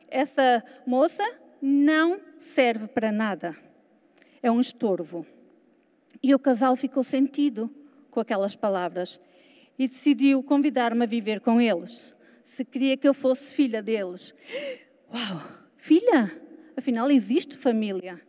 Essa 0.07 0.63
moça 0.86 1.24
não 1.60 2.22
serve 2.38 2.88
para 2.88 3.12
nada. 3.12 3.57
É 4.39 4.51
um 4.51 4.60
estorvo. 4.60 5.25
E 6.22 6.36
o 6.36 6.38
casal 6.38 6.75
ficou 6.75 7.03
sentido 7.03 7.74
com 8.17 8.21
aquelas 8.21 8.55
palavras 8.55 9.21
e 9.77 9.88
decidiu 9.88 10.41
convidar-me 10.41 11.03
a 11.03 11.05
viver 11.05 11.39
com 11.39 11.62
eles. 11.62 12.15
Se 12.43 12.65
queria 12.65 12.97
que 12.97 13.07
eu 13.07 13.13
fosse 13.13 13.55
filha 13.55 13.79
deles. 13.79 14.33
Uau! 15.13 15.43
Filha? 15.77 16.31
Afinal, 16.75 17.12
existe 17.12 17.55
família. 17.55 18.19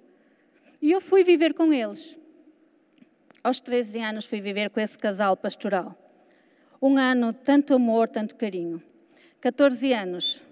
E 0.82 0.92
eu 0.92 1.00
fui 1.00 1.24
viver 1.24 1.54
com 1.54 1.72
eles. 1.72 2.18
Aos 3.42 3.60
13 3.60 4.00
anos 4.00 4.26
fui 4.26 4.42
viver 4.42 4.68
com 4.68 4.78
esse 4.78 4.98
casal 4.98 5.34
pastoral. 5.38 5.96
Um 6.82 6.98
ano, 6.98 7.32
tanto 7.32 7.72
amor, 7.72 8.10
tanto 8.10 8.36
carinho. 8.36 8.82
14 9.40 9.90
anos, 9.94 10.42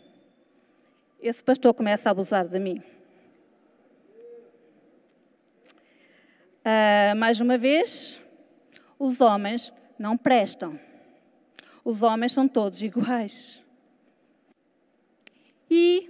esse 1.21 1.45
pastor 1.45 1.75
começa 1.75 2.09
a 2.09 2.13
abusar 2.13 2.49
de 2.49 2.59
mim. 2.59 2.83
Uh, 6.65 7.15
mais 7.19 7.39
uma 7.39 7.59
vez, 7.59 8.25
os 8.99 9.21
homens 9.21 9.73
não 9.99 10.17
prestam. 10.17 10.79
Os 11.85 12.03
homens 12.03 12.33
são 12.33 12.49
todos 12.49 12.83
iguais. 12.83 13.63
E 15.71 16.09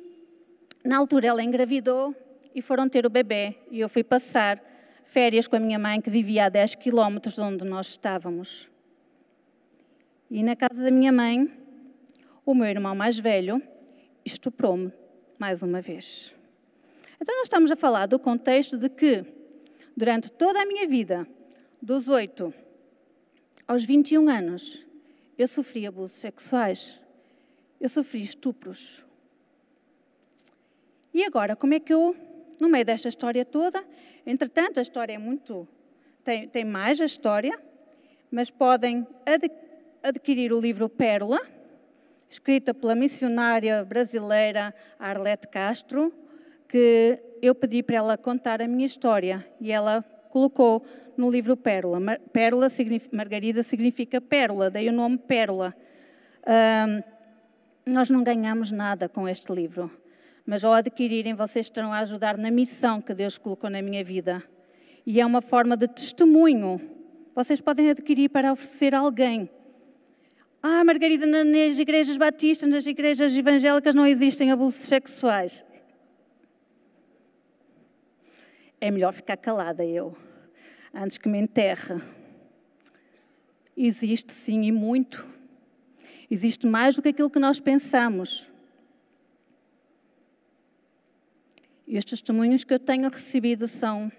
na 0.85 0.99
altura 0.99 1.27
ela 1.27 1.43
engravidou 1.43 2.15
e 2.55 2.63
foram 2.63 2.89
ter 2.89 3.05
o 3.05 3.11
bebê. 3.11 3.57
E 3.71 3.81
eu 3.81 3.89
fui 3.89 4.05
passar 4.05 4.63
férias 5.05 5.47
com 5.47 5.57
a 5.57 5.61
minha 5.61 5.79
mãe, 5.79 6.01
que 6.01 6.11
vivia 6.11 6.47
a 6.47 6.49
10 6.49 6.77
quilómetros 6.77 7.35
de 7.35 7.41
onde 7.41 7.65
nós 7.65 7.89
estávamos. 7.89 8.71
E 10.31 10.43
na 10.43 10.57
casa 10.57 10.83
da 10.83 10.91
minha 10.91 11.13
mãe, 11.13 11.51
o 12.45 12.55
meu 12.55 12.67
irmão 12.67 12.95
mais 12.95 13.19
velho 13.19 13.63
estuprou-me 14.25 14.93
mais 15.39 15.63
uma 15.63 15.81
vez. 15.81 16.35
Então, 17.21 17.35
nós 17.37 17.47
estamos 17.47 17.71
a 17.71 17.77
falar 17.77 18.07
do 18.07 18.19
contexto 18.19 18.77
de 18.77 18.89
que, 18.89 19.25
durante 19.97 20.31
toda 20.31 20.61
a 20.61 20.67
minha 20.67 20.87
vida, 20.87 21.27
dos 21.81 22.09
8 22.09 22.53
aos 23.67 23.85
21 23.85 24.29
anos, 24.29 24.87
eu 25.37 25.49
sofri 25.49 25.87
abusos 25.87 26.17
sexuais, 26.17 26.99
eu 27.81 27.89
sofri 27.89 28.23
estupros. 28.23 29.05
E 31.13 31.25
agora, 31.25 31.57
como 31.57 31.75
é 31.75 31.81
que 31.81 31.93
eu, 31.93 32.15
no 32.61 32.69
meio 32.69 32.85
desta 32.85 33.09
história 33.09 33.45
toda, 33.45 33.85
entretanto, 34.25 34.79
a 34.79 34.83
história 34.83 35.15
é 35.15 35.19
muito. 35.19 35.67
tem, 36.23 36.49
tem 36.49 36.65
mais 36.65 37.01
a 37.01 37.05
história, 37.05 37.59
mas 38.31 38.51
podem 38.51 39.07
ad, 39.25 39.51
adquirir 40.03 40.53
o 40.53 40.61
livro 40.61 40.89
Pérola, 40.89 41.41
escrita 42.31 42.73
pela 42.73 42.95
missionária 42.95 43.85
brasileira 43.85 44.75
Arlete 44.99 45.49
Castro, 45.49 46.13
que 46.69 47.19
eu 47.43 47.55
pedi 47.55 47.83
para 47.83 47.97
ela 47.97 48.17
contar 48.17 48.63
a 48.63 48.69
minha 48.69 48.87
história 48.87 49.47
e 49.61 49.71
ela 49.73 50.05
colocou 50.37 50.85
no 51.17 51.31
livro 51.31 51.57
Pérola. 51.57 51.99
Pérola, 52.31 52.69
Margarida 53.11 53.63
significa 53.63 54.21
pérola, 54.21 54.69
daí 54.71 54.87
o 54.91 54.93
nome 54.93 55.17
Pérola. 55.17 55.75
Um, 56.47 57.03
nós 57.91 58.11
não 58.11 58.23
ganhamos 58.23 58.71
nada 58.71 59.09
com 59.09 59.27
este 59.27 59.51
livro, 59.51 59.91
mas 60.45 60.63
ao 60.63 60.75
adquirirem, 60.75 61.33
vocês 61.33 61.67
estarão 61.67 61.91
a 61.91 62.01
ajudar 62.01 62.37
na 62.37 62.51
missão 62.51 63.01
que 63.01 63.15
Deus 63.15 63.39
colocou 63.39 63.71
na 63.71 63.81
minha 63.81 64.05
vida. 64.05 64.43
E 65.07 65.19
é 65.19 65.25
uma 65.25 65.41
forma 65.41 65.75
de 65.75 65.89
testemunho. 65.89 66.83
Vocês 67.35 67.59
podem 67.63 67.89
adquirir 67.89 68.29
para 68.29 68.53
oferecer 68.53 68.95
a 68.95 68.99
alguém. 68.99 69.49
Ah, 70.63 70.85
Margarida, 70.85 71.27
nas 71.27 71.79
igrejas 71.79 72.19
batistas, 72.19 72.69
nas 72.69 72.87
igrejas 72.87 73.35
evangélicas 73.35 73.95
não 73.95 74.07
existem 74.07 74.51
abusos 74.51 74.83
sexuais. 74.83 75.65
É 78.79 78.91
melhor 78.91 79.15
ficar 79.15 79.39
calada 79.39 79.83
eu 79.83 80.15
antes 80.97 81.19
que 81.19 81.29
me 81.29 81.39
enterre. 81.39 82.01
Existe 83.77 84.33
sim 84.33 84.63
e 84.63 84.73
muito. 84.73 85.27
Existe 86.31 86.67
mais 86.67 86.97
do 86.97 87.03
que 87.03 87.11
aquilo 87.11 87.31
que 87.31 87.39
nós 87.39 87.61
pensamos. 87.61 88.51
E 91.87 91.99
os 91.99 92.05
testemunhos 92.05 92.65
que 92.65 92.73
eu 92.73 92.79
tenho 92.79 93.09
recebido 93.09 93.69
são 93.69 94.11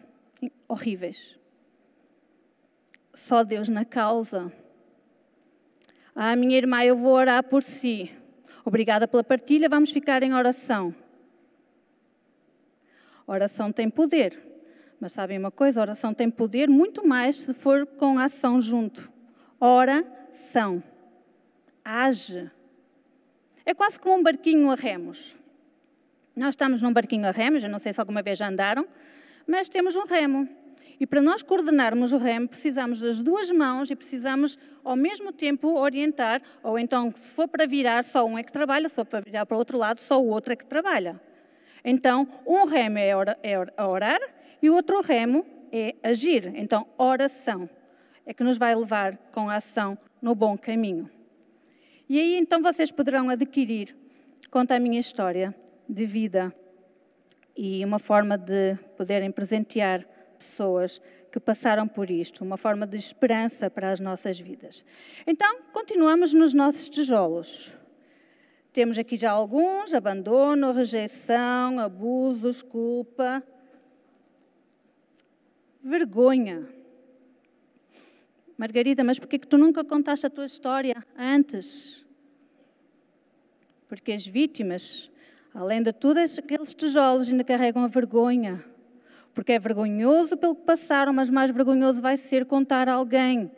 horríveis. 0.68 1.38
Só 3.14 3.44
Deus 3.44 3.68
na 3.68 3.84
causa. 3.84 4.54
Ah, 6.16 6.36
minha 6.36 6.56
irmã, 6.56 6.84
eu 6.84 6.96
vou 6.96 7.14
orar 7.14 7.44
por 7.44 7.64
si. 7.64 8.12
Obrigada 8.64 9.08
pela 9.08 9.24
partilha, 9.24 9.68
vamos 9.68 9.92
ficar 9.92 10.22
em 10.24 10.34
oração. 10.34 10.96
Oração 13.26 13.72
tem 13.72 13.90
poder. 13.90 14.47
Mas 15.00 15.14
sabem 15.14 15.38
uma 15.38 15.52
coisa? 15.52 15.80
A 15.80 15.84
oração 15.84 16.14
tem 16.14 16.30
poder 16.30 16.68
muito 16.68 17.08
mais 17.08 17.36
se 17.36 17.54
for 17.54 17.86
com 17.86 18.18
ação 18.18 18.60
junto. 18.60 19.12
Oração. 19.60 20.82
Age. 21.86 22.50
É 23.66 23.74
quase 23.74 24.00
como 24.00 24.18
um 24.18 24.24
barquinho 24.24 24.72
a 24.72 24.76
remos. 24.76 25.38
Nós 26.36 26.50
estamos 26.50 26.82
num 26.82 26.94
barquinho 26.94 27.28
a 27.28 27.32
remos, 27.32 27.64
eu 27.64 27.70
não 27.70 27.80
sei 27.80 27.94
se 27.94 28.00
alguma 28.00 28.22
vez 28.22 28.38
já 28.38 28.48
andaram, 28.48 28.88
mas 29.48 29.70
temos 29.70 29.96
um 29.96 30.06
remo. 30.06 30.48
E 31.00 31.06
para 31.06 31.22
nós 31.22 31.44
coordenarmos 31.44 32.12
o 32.12 32.18
remo, 32.18 32.48
precisamos 32.48 33.00
das 33.02 33.22
duas 33.22 33.52
mãos 33.52 33.92
e 33.92 33.96
precisamos, 33.96 34.58
ao 34.84 34.96
mesmo 34.96 35.32
tempo, 35.32 35.78
orientar, 35.78 36.42
ou 36.64 36.78
então, 36.78 37.12
se 37.14 37.36
for 37.36 37.48
para 37.48 37.68
virar, 37.68 38.04
só 38.04 38.26
um 38.26 38.38
é 38.38 38.44
que 38.44 38.52
trabalha, 38.52 38.90
se 38.90 38.96
for 38.96 39.06
para 39.06 39.20
virar 39.20 39.46
para 39.46 39.56
o 39.56 39.58
outro 39.60 39.78
lado, 39.78 40.00
só 40.00 40.22
o 40.22 40.28
outro 40.28 40.54
é 40.54 40.56
que 40.56 40.66
trabalha. 40.66 41.20
Então, 41.84 42.28
um 42.46 42.66
remo 42.66 42.98
é, 42.98 43.12
é 43.44 43.84
orar 43.84 44.20
e 44.62 44.70
o 44.70 44.76
outro 44.76 45.02
remo 45.02 45.46
é 45.72 45.96
agir. 46.04 46.52
Então, 46.56 46.88
oração 46.98 47.70
é 48.26 48.34
que 48.34 48.44
nos 48.44 48.58
vai 48.58 48.76
levar 48.76 49.18
com 49.32 49.50
a 49.50 49.56
ação 49.56 49.98
no 50.22 50.36
bom 50.36 50.58
caminho. 50.58 51.10
E 52.10 52.20
aí 52.20 52.38
então 52.38 52.62
vocês 52.62 52.92
poderão 52.92 53.30
adquirir, 53.30 53.96
conta 54.50 54.76
a 54.76 54.80
minha 54.80 55.00
história 55.00 55.56
de 55.90 56.06
vida 56.06 56.54
e 57.56 57.84
uma 57.84 58.00
forma 58.00 58.38
de 58.38 58.76
poderem 58.96 59.32
presentear 59.32 60.06
pessoas 60.38 61.02
que 61.32 61.40
passaram 61.40 61.88
por 61.88 62.10
isto, 62.10 62.44
uma 62.44 62.58
forma 62.58 62.88
de 62.88 62.98
esperança 62.98 63.70
para 63.70 63.92
as 63.92 64.00
nossas 64.00 64.40
vidas. 64.40 64.86
Então, 65.26 65.62
continuamos 65.74 66.34
nos 66.34 66.54
nossos 66.54 66.88
tijolos. 66.88 67.78
Temos 68.72 68.98
aqui 68.98 69.18
já 69.18 69.32
alguns: 69.32 69.94
abandono, 69.94 70.72
rejeição, 70.72 71.80
abusos, 71.80 72.62
culpa, 72.62 73.44
vergonha. 75.88 76.68
Margarida, 78.58 79.04
mas 79.04 79.18
por 79.20 79.28
que 79.28 79.40
tu 79.40 79.58
nunca 79.58 79.84
contaste 79.84 80.26
a 80.26 80.30
tua 80.30 80.46
história 80.46 80.96
antes? 81.18 82.06
Porque 83.88 84.12
as 84.12 84.28
vítimas, 84.28 85.10
além 85.54 85.82
de 85.82 85.94
tudo, 85.94 86.20
aqueles 86.20 86.74
tijolos 86.74 87.30
ainda 87.30 87.44
carregam 87.44 87.84
a 87.84 87.88
vergonha. 87.88 88.64
Porque 89.34 89.54
é 89.54 89.60
vergonhoso 89.60 90.36
pelo 90.36 90.56
que 90.56 90.64
passaram, 90.64 91.14
mas 91.14 91.30
mais 91.30 91.52
vergonhoso 91.52 92.02
vai 92.02 92.18
ser 92.18 92.46
contar 92.46 92.90
a 92.90 92.94
alguém. 92.94 93.50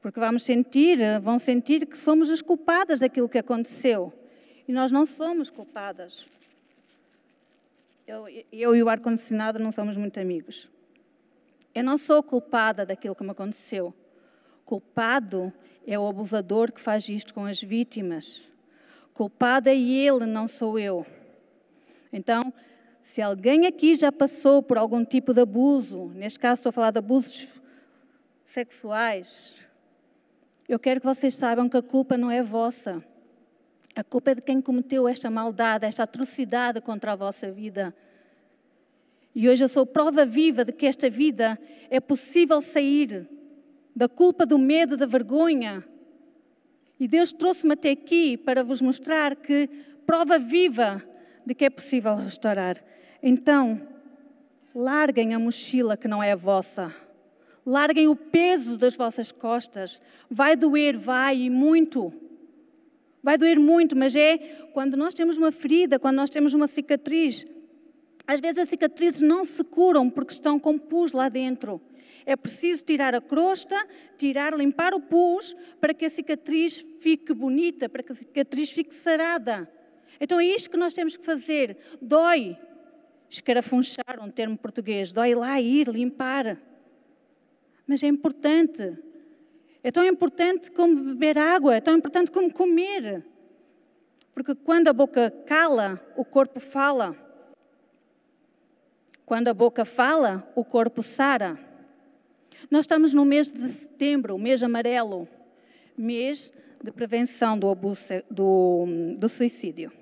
Porque 0.00 0.18
vamos 0.18 0.42
sentir, 0.42 0.98
vão 1.20 1.38
sentir 1.38 1.86
que 1.86 1.96
somos 1.96 2.30
as 2.30 2.40
culpadas 2.40 3.00
daquilo 3.00 3.28
que 3.28 3.38
aconteceu. 3.38 4.12
E 4.66 4.72
nós 4.72 4.90
não 4.90 5.04
somos 5.04 5.50
culpadas. 5.50 6.26
Eu, 8.06 8.24
eu 8.50 8.74
e 8.74 8.82
o 8.82 8.88
ar-condicionado 8.88 9.58
não 9.58 9.70
somos 9.70 9.96
muito 9.98 10.18
amigos. 10.18 10.70
Eu 11.74 11.84
não 11.84 11.98
sou 11.98 12.22
culpada 12.22 12.84
daquilo 12.84 13.14
que 13.14 13.24
me 13.24 13.30
aconteceu. 13.30 13.94
Culpado 14.64 15.52
é 15.86 15.98
o 15.98 16.06
abusador 16.06 16.72
que 16.72 16.80
faz 16.80 17.08
isto 17.08 17.32
com 17.32 17.44
as 17.44 17.62
vítimas. 17.62 18.50
Culpado 19.14 19.68
é 19.68 19.76
ele, 19.76 20.26
não 20.26 20.46
sou 20.46 20.78
eu. 20.78 21.06
Então, 22.12 22.52
se 23.00 23.22
alguém 23.22 23.66
aqui 23.66 23.94
já 23.94 24.12
passou 24.12 24.62
por 24.62 24.76
algum 24.76 25.04
tipo 25.04 25.32
de 25.32 25.40
abuso, 25.40 26.08
neste 26.14 26.38
caso 26.38 26.60
estou 26.60 26.70
a 26.70 26.72
falar 26.72 26.90
de 26.90 26.98
abusos 26.98 27.48
sexuais, 28.44 29.56
eu 30.68 30.78
quero 30.78 31.00
que 31.00 31.06
vocês 31.06 31.34
saibam 31.34 31.68
que 31.68 31.76
a 31.76 31.82
culpa 31.82 32.18
não 32.18 32.30
é 32.30 32.42
vossa. 32.42 33.02
A 33.96 34.04
culpa 34.04 34.32
é 34.32 34.34
de 34.34 34.42
quem 34.42 34.60
cometeu 34.60 35.08
esta 35.08 35.30
maldade, 35.30 35.86
esta 35.86 36.02
atrocidade 36.02 36.80
contra 36.80 37.12
a 37.12 37.16
vossa 37.16 37.50
vida. 37.50 37.94
E 39.40 39.48
hoje 39.48 39.62
eu 39.62 39.68
sou 39.68 39.86
prova 39.86 40.26
viva 40.26 40.64
de 40.64 40.72
que 40.72 40.84
esta 40.84 41.08
vida 41.08 41.56
é 41.88 42.00
possível 42.00 42.60
sair 42.60 43.24
da 43.94 44.08
culpa, 44.08 44.44
do 44.44 44.58
medo, 44.58 44.96
da 44.96 45.06
vergonha 45.06 45.84
E 46.98 47.06
Deus 47.06 47.30
trouxe-me 47.30 47.74
até 47.74 47.92
aqui 47.92 48.36
para 48.36 48.64
vos 48.64 48.82
mostrar 48.82 49.36
que 49.36 49.70
prova 50.04 50.40
viva 50.40 51.00
de 51.46 51.54
que 51.54 51.66
é 51.66 51.70
possível 51.70 52.16
restaurar. 52.16 52.82
Então, 53.22 53.80
larguem 54.74 55.32
a 55.34 55.38
mochila 55.38 55.96
que 55.96 56.08
não 56.08 56.20
é 56.20 56.32
a 56.32 56.36
vossa. 56.36 56.92
Larguem 57.64 58.08
o 58.08 58.16
peso 58.16 58.76
das 58.76 58.96
vossas 58.96 59.30
costas. 59.30 60.02
Vai 60.28 60.56
doer, 60.56 60.98
vai 60.98 61.42
e 61.42 61.48
muito. 61.48 62.12
Vai 63.22 63.38
doer 63.38 63.60
muito, 63.60 63.94
mas 63.94 64.16
é 64.16 64.36
quando 64.72 64.96
nós 64.96 65.14
temos 65.14 65.38
uma 65.38 65.52
ferida, 65.52 65.96
quando 65.96 66.16
nós 66.16 66.28
temos 66.28 66.54
uma 66.54 66.66
cicatriz. 66.66 67.46
Às 68.28 68.42
vezes 68.42 68.58
as 68.58 68.68
cicatrizes 68.68 69.22
não 69.22 69.42
se 69.42 69.64
curam 69.64 70.10
porque 70.10 70.34
estão 70.34 70.60
com 70.60 70.76
pus 70.76 71.12
lá 71.12 71.30
dentro. 71.30 71.80
É 72.26 72.36
preciso 72.36 72.84
tirar 72.84 73.14
a 73.14 73.22
crosta, 73.22 73.74
tirar, 74.18 74.52
limpar 74.52 74.92
o 74.92 75.00
pus 75.00 75.56
para 75.80 75.94
que 75.94 76.04
a 76.04 76.10
cicatriz 76.10 76.86
fique 77.00 77.32
bonita, 77.32 77.88
para 77.88 78.02
que 78.02 78.12
a 78.12 78.14
cicatriz 78.14 78.70
fique 78.70 78.94
sarada. 78.94 79.66
Então 80.20 80.38
é 80.38 80.44
isto 80.44 80.68
que 80.68 80.76
nós 80.76 80.92
temos 80.92 81.16
que 81.16 81.24
fazer. 81.24 81.78
Dói. 82.02 82.58
Escarafunchar, 83.30 84.22
um 84.22 84.30
termo 84.30 84.58
português. 84.58 85.10
Dói 85.10 85.34
lá 85.34 85.58
ir, 85.58 85.88
limpar. 85.88 86.60
Mas 87.86 88.02
é 88.02 88.08
importante. 88.08 88.94
É 89.82 89.90
tão 89.90 90.04
importante 90.04 90.70
como 90.70 90.94
beber 91.02 91.38
água, 91.38 91.76
é 91.76 91.80
tão 91.80 91.96
importante 91.96 92.30
como 92.30 92.52
comer. 92.52 93.24
Porque 94.34 94.54
quando 94.54 94.88
a 94.88 94.92
boca 94.92 95.30
cala, 95.46 95.98
o 96.14 96.26
corpo 96.26 96.60
fala. 96.60 97.27
Quando 99.28 99.48
a 99.48 99.52
boca 99.52 99.84
fala, 99.84 100.50
o 100.54 100.64
corpo 100.64 101.02
sara. 101.02 101.60
Nós 102.70 102.84
estamos 102.84 103.12
no 103.12 103.26
mês 103.26 103.52
de 103.52 103.68
setembro, 103.68 104.38
mês 104.38 104.62
amarelo, 104.62 105.28
mês 105.98 106.50
de 106.82 106.90
prevenção 106.90 107.58
do, 107.58 107.68
abuso, 107.68 108.22
do, 108.30 108.86
do 109.18 109.28
suicídio. 109.28 109.92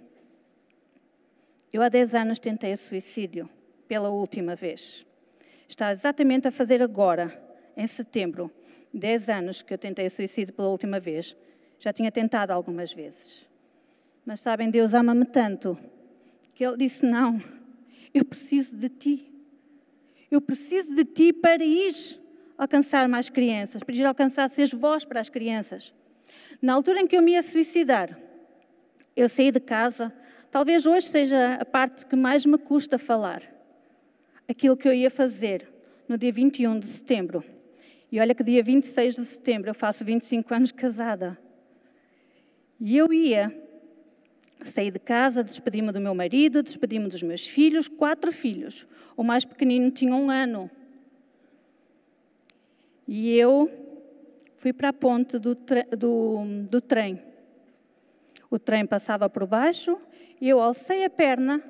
Eu 1.73 1.83
há 1.83 1.89
10 1.89 2.15
anos 2.15 2.39
tentei 2.39 2.73
o 2.73 2.77
suicídio 2.77 3.51
pela 3.89 4.11
última 4.11 4.55
vez. 4.55 5.05
Está 5.67 5.91
exatamente 5.91 6.47
a 6.47 6.53
fazer 6.53 6.81
agora, 6.81 7.37
em 7.77 7.89
setembro, 7.89 8.49
10 8.95 9.29
anos 9.29 9.61
que 9.61 9.75
eu 9.75 9.79
tentei 9.79 10.07
o 10.07 10.11
suicídio 10.11 10.55
pela 10.55 10.69
última 10.69 11.01
vez. 11.01 11.37
Já 11.81 11.93
tinha 11.93 12.13
tentado 12.13 12.53
algumas 12.53 12.93
vezes. 12.93 13.45
Mas 14.25 14.39
sabem, 14.39 14.71
Deus 14.71 14.95
ama-me 14.95 15.25
tanto 15.25 15.77
que 16.55 16.65
Ele 16.65 16.77
disse: 16.77 17.05
Não, 17.05 17.43
eu 18.17 18.25
preciso 18.25 18.75
de 18.77 18.89
ti. 18.89 19.31
Eu 20.31 20.41
preciso 20.41 20.95
de 20.95 21.05
ti 21.05 21.33
para 21.35 21.63
ir 21.63 21.95
alcançar 22.57 23.07
mais 23.09 23.29
crianças, 23.29 23.83
para 23.83 23.95
ir 23.95 24.05
alcançar 24.07 24.49
seres 24.49 24.73
vós 24.73 25.05
para 25.05 25.21
as 25.21 25.29
crianças. 25.29 25.95
Na 26.63 26.73
altura 26.73 27.01
em 27.01 27.07
que 27.07 27.15
eu 27.15 27.21
me 27.21 27.33
ia 27.33 27.43
suicidar, 27.43 28.19
eu 29.15 29.29
saí 29.29 29.51
de 29.51 29.61
casa, 29.61 30.11
talvez 30.51 30.87
hoje 30.87 31.07
seja 31.09 31.57
a 31.57 31.65
parte 31.67 32.07
que 32.07 32.17
mais 32.17 32.47
me 32.47 32.57
custa 32.57 32.99
falar. 32.99 33.43
Aquilo 34.49 34.79
que 34.79 34.89
eu 34.89 34.95
ia 34.95 35.11
fazer 35.11 35.69
no 36.09 36.17
dia 36.17 36.33
21 36.33 36.79
de 36.79 36.87
setembro. 36.87 37.45
E 38.11 38.19
olha 38.19 38.35
que 38.35 38.43
dia 38.43 38.63
26 38.63 39.15
de 39.15 39.25
setembro 39.27 39.69
eu 39.69 39.75
faço 39.75 40.05
25 40.07 40.55
anos 40.55 40.73
casada. 40.73 41.39
E 42.81 42.97
eu 42.97 43.13
ia, 43.13 43.66
saí 44.69 44.91
de 44.91 44.99
casa, 44.99 45.43
despedi-me 45.43 45.93
do 45.93 46.01
meu 46.01 46.15
marido, 46.15 46.63
despedi-me 46.63 47.09
dos 47.09 47.23
meus 47.23 47.47
filhos, 47.47 47.89
quatro 47.89 48.33
filhos. 48.33 48.87
O 49.17 49.23
mais 49.23 49.45
pequenino 49.45 49.91
tinha 49.91 50.15
um 50.15 50.31
ano. 50.31 50.71
E 53.07 53.37
eu 53.37 53.71
fui 54.57 54.73
para 54.73 54.89
a 54.89 54.93
ponte 54.93 55.39
do, 55.39 55.55
do, 55.55 56.45
do 56.69 56.81
trem. 56.81 57.23
O 58.51 58.59
trem 58.59 58.87
passava 58.87 59.29
por 59.29 59.47
baixo 59.47 59.99
e 60.41 60.49
eu 60.49 60.61
alcei 60.61 61.05
a 61.05 61.11
perna 61.11 61.63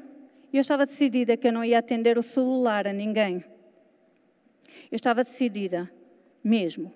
e 0.53 0.57
eu 0.57 0.61
estava 0.61 0.87
decidida 0.87 1.37
que 1.37 1.49
eu 1.49 1.53
não 1.53 1.65
ia 1.65 1.79
atender 1.79 2.17
o 2.17 2.23
celular 2.23 2.87
a 2.87 2.93
ninguém. 2.93 3.45
Eu 4.91 4.97
estava 4.97 5.23
decidida, 5.23 5.91
mesmo. 6.43 6.93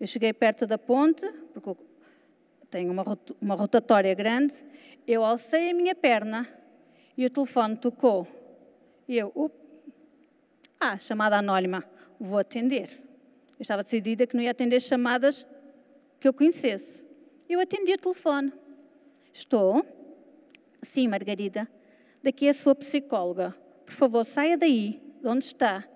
Eu 0.00 0.06
cheguei 0.06 0.32
perto 0.32 0.66
da 0.66 0.76
ponte, 0.76 1.26
porque 1.52 1.76
tem 2.74 2.90
uma, 2.90 3.04
uma 3.40 3.54
rotatória 3.54 4.12
grande, 4.14 4.66
eu 5.06 5.24
alcei 5.24 5.70
a 5.70 5.74
minha 5.74 5.94
perna 5.94 6.48
e 7.16 7.24
o 7.24 7.30
telefone 7.30 7.76
tocou. 7.76 8.26
E 9.06 9.16
eu, 9.16 9.30
up, 9.32 9.54
ah, 10.80 10.98
chamada 10.98 11.38
anónima, 11.38 11.84
vou 12.18 12.36
atender. 12.36 13.00
Eu 13.50 13.60
estava 13.60 13.84
decidida 13.84 14.26
que 14.26 14.34
não 14.34 14.42
ia 14.42 14.50
atender 14.50 14.80
chamadas 14.80 15.46
que 16.18 16.26
eu 16.26 16.34
conhecesse. 16.34 17.06
Eu 17.48 17.60
atendi 17.60 17.92
o 17.92 17.98
telefone. 17.98 18.52
Estou? 19.32 19.86
Sim, 20.82 21.06
Margarida. 21.06 21.68
Daqui 22.24 22.48
é 22.48 22.50
a 22.50 22.54
sua 22.54 22.74
psicóloga. 22.74 23.56
Por 23.86 23.94
favor, 23.94 24.24
saia 24.24 24.58
daí, 24.58 25.00
de 25.22 25.28
onde 25.28 25.44
está, 25.44 25.88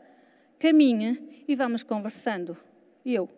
caminhe 0.60 1.44
e 1.48 1.56
vamos 1.56 1.82
conversando. 1.82 2.56
E 3.04 3.14
eu. 3.14 3.28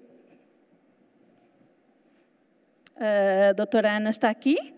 A 3.00 3.54
doutora 3.54 3.96
Ana 3.96 4.10
está 4.10 4.28
aqui? 4.28 4.74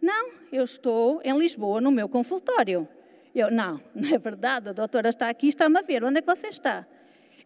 Não, 0.00 0.30
eu 0.50 0.64
estou 0.64 1.20
em 1.22 1.38
Lisboa, 1.38 1.82
no 1.82 1.90
meu 1.90 2.08
consultório. 2.08 2.88
Eu, 3.34 3.50
não, 3.50 3.78
não 3.94 4.08
é 4.08 4.18
verdade, 4.18 4.70
a 4.70 4.72
doutora 4.72 5.10
está 5.10 5.28
aqui, 5.28 5.48
está-me 5.48 5.78
a 5.78 5.82
ver. 5.82 6.02
Onde 6.02 6.18
é 6.18 6.22
que 6.22 6.26
você 6.26 6.48
está? 6.48 6.86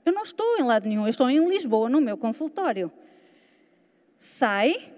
Eu 0.04 0.12
não 0.12 0.22
estou 0.22 0.58
em 0.58 0.62
lado 0.62 0.88
nenhum, 0.88 1.02
eu 1.02 1.08
estou 1.08 1.28
em 1.28 1.44
Lisboa, 1.48 1.88
no 1.88 2.00
meu 2.00 2.16
consultório. 2.16 2.92
Sai, 4.16 4.92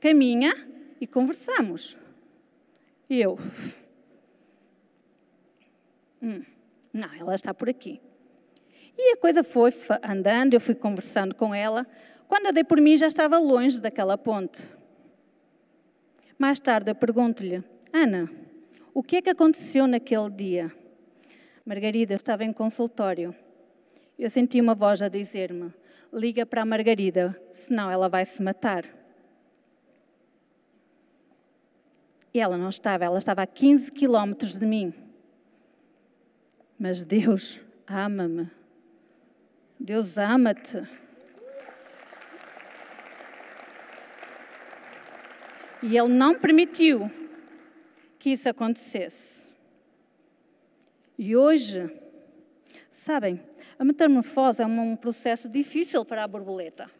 caminha 0.00 0.52
e 1.00 1.06
conversamos. 1.06 1.96
E 3.08 3.20
eu. 3.20 3.38
Hum, 6.26 6.42
não, 6.90 7.12
ela 7.12 7.34
está 7.34 7.52
por 7.52 7.68
aqui. 7.68 8.00
E 8.96 9.12
a 9.12 9.16
coisa 9.18 9.44
foi 9.44 9.70
andando, 10.02 10.54
eu 10.54 10.60
fui 10.60 10.74
conversando 10.74 11.34
com 11.34 11.54
ela. 11.54 11.86
Quando 12.34 12.46
eu 12.46 12.52
dei 12.52 12.64
por 12.64 12.80
mim, 12.80 12.96
já 12.96 13.06
estava 13.06 13.38
longe 13.38 13.80
daquela 13.80 14.18
ponte. 14.18 14.68
Mais 16.36 16.58
tarde 16.58 16.90
eu 16.90 16.94
pergunto-lhe: 16.96 17.62
Ana, 17.92 18.28
o 18.92 19.04
que 19.04 19.18
é 19.18 19.22
que 19.22 19.30
aconteceu 19.30 19.86
naquele 19.86 20.28
dia? 20.30 20.72
Margarida, 21.64 22.12
estava 22.14 22.42
em 22.42 22.52
consultório. 22.52 23.32
Eu 24.18 24.28
senti 24.28 24.60
uma 24.60 24.74
voz 24.74 25.00
a 25.00 25.08
dizer-me: 25.08 25.72
liga 26.12 26.44
para 26.44 26.62
a 26.62 26.66
Margarida, 26.66 27.40
senão 27.52 27.88
ela 27.88 28.08
vai 28.08 28.24
se 28.24 28.42
matar. 28.42 28.84
E 32.34 32.40
ela 32.40 32.58
não 32.58 32.68
estava, 32.68 33.04
ela 33.04 33.18
estava 33.18 33.42
a 33.42 33.46
15 33.46 33.92
quilómetros 33.92 34.58
de 34.58 34.66
mim. 34.66 34.92
Mas 36.76 37.04
Deus 37.04 37.60
ama-me. 37.86 38.50
Deus 39.78 40.18
ama-te. 40.18 41.03
E 45.86 45.98
Ele 45.98 46.08
não 46.08 46.34
permitiu 46.34 47.10
que 48.18 48.30
isso 48.30 48.48
acontecesse. 48.48 49.50
E 51.18 51.36
hoje, 51.36 51.94
sabem, 52.90 53.38
a 53.78 53.84
metamorfose 53.84 54.62
é 54.62 54.66
um 54.66 54.96
processo 54.96 55.46
difícil 55.46 56.02
para 56.02 56.24
a 56.24 56.26
borboleta. 56.26 56.90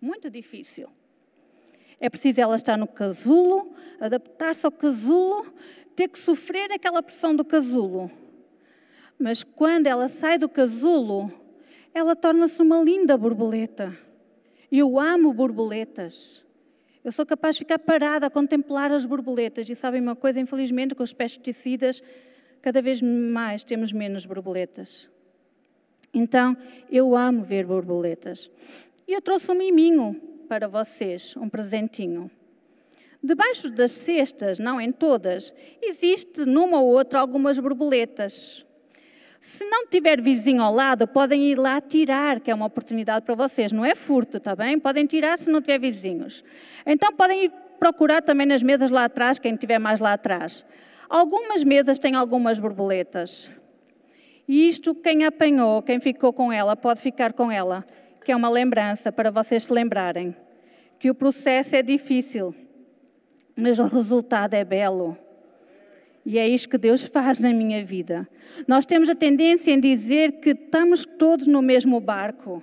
Muito 0.00 0.30
difícil. 0.30 0.88
É 1.98 2.08
preciso 2.08 2.40
ela 2.40 2.54
estar 2.54 2.76
no 2.76 2.86
casulo, 2.86 3.74
adaptar-se 4.00 4.64
ao 4.66 4.70
casulo, 4.70 5.52
ter 5.96 6.06
que 6.06 6.18
sofrer 6.18 6.70
aquela 6.70 7.02
pressão 7.02 7.34
do 7.34 7.44
casulo. 7.44 8.08
Mas 9.18 9.42
quando 9.42 9.88
ela 9.88 10.06
sai 10.06 10.38
do 10.38 10.48
casulo, 10.48 11.28
ela 11.92 12.14
torna-se 12.14 12.62
uma 12.62 12.80
linda 12.82 13.18
borboleta. 13.18 13.92
Eu 14.70 15.00
amo 15.00 15.34
borboletas. 15.34 16.41
Eu 17.04 17.10
sou 17.10 17.26
capaz 17.26 17.56
de 17.56 17.60
ficar 17.60 17.78
parada 17.80 18.26
a 18.26 18.30
contemplar 18.30 18.92
as 18.92 19.04
borboletas. 19.04 19.68
E 19.68 19.74
sabem 19.74 20.00
uma 20.00 20.14
coisa? 20.14 20.38
Infelizmente, 20.38 20.94
com 20.94 21.02
os 21.02 21.12
pesticidas, 21.12 22.02
cada 22.60 22.80
vez 22.80 23.02
mais 23.02 23.64
temos 23.64 23.92
menos 23.92 24.24
borboletas. 24.24 25.10
Então, 26.14 26.56
eu 26.90 27.16
amo 27.16 27.42
ver 27.42 27.66
borboletas. 27.66 28.50
E 29.08 29.12
eu 29.12 29.20
trouxe 29.20 29.50
um 29.50 29.54
miminho 29.54 30.14
para 30.48 30.68
vocês, 30.68 31.36
um 31.36 31.48
presentinho. 31.48 32.30
Debaixo 33.22 33.70
das 33.70 33.92
cestas, 33.92 34.58
não 34.58 34.80
em 34.80 34.92
todas, 34.92 35.54
existe 35.80 36.44
numa 36.44 36.80
ou 36.80 36.88
outra 36.88 37.20
algumas 37.20 37.58
borboletas. 37.58 38.64
Se 39.42 39.64
não 39.64 39.88
tiver 39.88 40.22
vizinho 40.22 40.62
ao 40.62 40.72
lado, 40.72 41.04
podem 41.08 41.42
ir 41.50 41.58
lá 41.58 41.80
tirar, 41.80 42.38
que 42.38 42.48
é 42.48 42.54
uma 42.54 42.66
oportunidade 42.66 43.24
para 43.24 43.34
vocês. 43.34 43.72
Não 43.72 43.84
é 43.84 43.92
furto, 43.92 44.38
tá 44.38 44.54
bem? 44.54 44.78
Podem 44.78 45.04
tirar 45.04 45.36
se 45.36 45.50
não 45.50 45.60
tiver 45.60 45.80
vizinhos. 45.80 46.44
Então 46.86 47.12
podem 47.12 47.46
ir 47.46 47.52
procurar 47.76 48.22
também 48.22 48.46
nas 48.46 48.62
mesas 48.62 48.92
lá 48.92 49.06
atrás, 49.06 49.40
quem 49.40 49.54
estiver 49.54 49.80
mais 49.80 49.98
lá 49.98 50.12
atrás. 50.12 50.64
Algumas 51.10 51.64
mesas 51.64 51.98
têm 51.98 52.14
algumas 52.14 52.60
borboletas. 52.60 53.50
E 54.46 54.68
isto, 54.68 54.94
quem 54.94 55.24
apanhou, 55.24 55.82
quem 55.82 55.98
ficou 55.98 56.32
com 56.32 56.52
ela, 56.52 56.76
pode 56.76 57.02
ficar 57.02 57.32
com 57.32 57.50
ela, 57.50 57.84
que 58.24 58.30
é 58.30 58.36
uma 58.36 58.48
lembrança 58.48 59.10
para 59.10 59.32
vocês 59.32 59.64
se 59.64 59.72
lembrarem 59.72 60.36
que 61.00 61.10
o 61.10 61.14
processo 61.16 61.74
é 61.74 61.82
difícil, 61.82 62.54
mas 63.56 63.80
o 63.80 63.86
resultado 63.86 64.54
é 64.54 64.64
belo. 64.64 65.18
E 66.24 66.38
é 66.38 66.48
isto 66.48 66.68
que 66.68 66.78
Deus 66.78 67.04
faz 67.04 67.40
na 67.40 67.52
minha 67.52 67.84
vida. 67.84 68.28
Nós 68.66 68.86
temos 68.86 69.08
a 69.08 69.14
tendência 69.14 69.72
em 69.72 69.80
dizer 69.80 70.40
que 70.40 70.50
estamos 70.50 71.04
todos 71.04 71.46
no 71.46 71.60
mesmo 71.60 72.00
barco. 72.00 72.62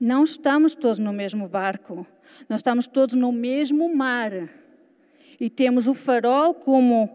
Não 0.00 0.24
estamos 0.24 0.74
todos 0.74 0.98
no 0.98 1.12
mesmo 1.12 1.46
barco. 1.46 2.06
Nós 2.48 2.60
estamos 2.60 2.86
todos 2.86 3.14
no 3.14 3.30
mesmo 3.30 3.94
mar. 3.94 4.32
E 5.38 5.50
temos 5.50 5.86
o 5.86 5.94
farol 5.94 6.54
como 6.54 7.08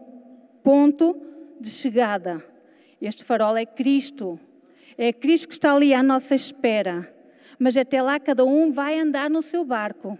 ponto 0.62 1.20
de 1.60 1.68
chegada. 1.68 2.44
Este 3.00 3.24
farol 3.24 3.56
é 3.56 3.66
Cristo. 3.66 4.38
É 4.96 5.12
Cristo 5.12 5.48
que 5.48 5.54
está 5.54 5.74
ali 5.74 5.92
à 5.92 6.02
nossa 6.02 6.34
espera. 6.34 7.12
Mas 7.58 7.76
até 7.76 8.00
lá 8.00 8.20
cada 8.20 8.44
um 8.44 8.70
vai 8.70 8.98
andar 8.98 9.28
no 9.28 9.42
seu 9.42 9.64
barco. 9.64 10.18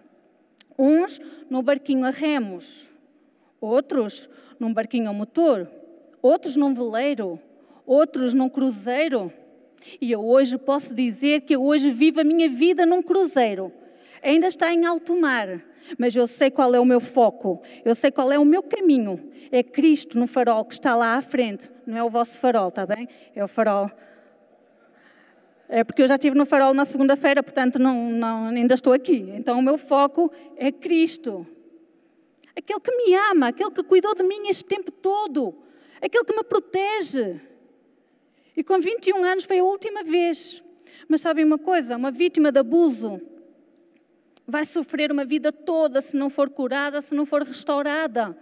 Uns 0.78 1.20
no 1.48 1.62
barquinho 1.62 2.06
a 2.06 2.10
remos, 2.10 2.94
outros 3.60 4.30
num 4.60 4.74
barquinho 4.74 5.08
a 5.08 5.12
motor, 5.12 5.66
outros 6.20 6.54
num 6.54 6.74
veleiro, 6.74 7.40
outros 7.86 8.34
num 8.34 8.48
cruzeiro. 8.48 9.32
E 9.98 10.12
eu 10.12 10.22
hoje 10.22 10.58
posso 10.58 10.94
dizer 10.94 11.40
que 11.40 11.56
eu 11.56 11.64
hoje 11.64 11.90
vivo 11.90 12.20
a 12.20 12.24
minha 12.24 12.48
vida 12.48 12.84
num 12.84 13.02
cruzeiro. 13.02 13.72
Ainda 14.22 14.46
está 14.46 14.70
em 14.70 14.84
alto 14.84 15.18
mar, 15.18 15.62
mas 15.96 16.14
eu 16.14 16.26
sei 16.26 16.50
qual 16.50 16.74
é 16.74 16.78
o 16.78 16.84
meu 16.84 17.00
foco, 17.00 17.62
eu 17.82 17.94
sei 17.94 18.10
qual 18.10 18.30
é 18.30 18.38
o 18.38 18.44
meu 18.44 18.62
caminho. 18.62 19.30
É 19.50 19.62
Cristo 19.62 20.18
no 20.18 20.26
farol 20.26 20.62
que 20.66 20.74
está 20.74 20.94
lá 20.94 21.16
à 21.16 21.22
frente, 21.22 21.70
não 21.86 21.96
é 21.96 22.04
o 22.04 22.10
vosso 22.10 22.38
farol, 22.38 22.68
está 22.68 22.84
bem? 22.84 23.08
É 23.34 23.42
o 23.42 23.48
farol. 23.48 23.90
É 25.70 25.82
porque 25.82 26.02
eu 26.02 26.06
já 26.06 26.16
estive 26.16 26.36
no 26.36 26.44
farol 26.44 26.74
na 26.74 26.84
segunda-feira, 26.84 27.42
portanto 27.42 27.78
não, 27.78 28.10
não, 28.10 28.48
ainda 28.48 28.74
estou 28.74 28.92
aqui. 28.92 29.32
Então 29.34 29.58
o 29.58 29.62
meu 29.62 29.78
foco 29.78 30.30
é 30.58 30.70
Cristo 30.70 31.46
aquele 32.60 32.80
que 32.80 32.96
me 32.96 33.14
ama, 33.14 33.48
aquele 33.48 33.70
que 33.70 33.82
cuidou 33.82 34.14
de 34.14 34.22
mim 34.22 34.48
este 34.48 34.64
tempo 34.64 34.90
todo, 34.90 35.54
aquele 36.00 36.24
que 36.24 36.36
me 36.36 36.44
protege. 36.44 37.40
E 38.56 38.62
com 38.62 38.78
21 38.78 39.24
anos 39.24 39.44
foi 39.44 39.58
a 39.58 39.64
última 39.64 40.02
vez. 40.04 40.62
Mas 41.08 41.22
sabem 41.22 41.44
uma 41.44 41.58
coisa? 41.58 41.96
Uma 41.96 42.10
vítima 42.10 42.52
de 42.52 42.60
abuso 42.60 43.20
vai 44.46 44.64
sofrer 44.64 45.10
uma 45.12 45.24
vida 45.24 45.52
toda 45.52 46.00
se 46.02 46.16
não 46.16 46.28
for 46.28 46.50
curada, 46.50 47.00
se 47.00 47.14
não 47.14 47.24
for 47.24 47.42
restaurada. 47.42 48.36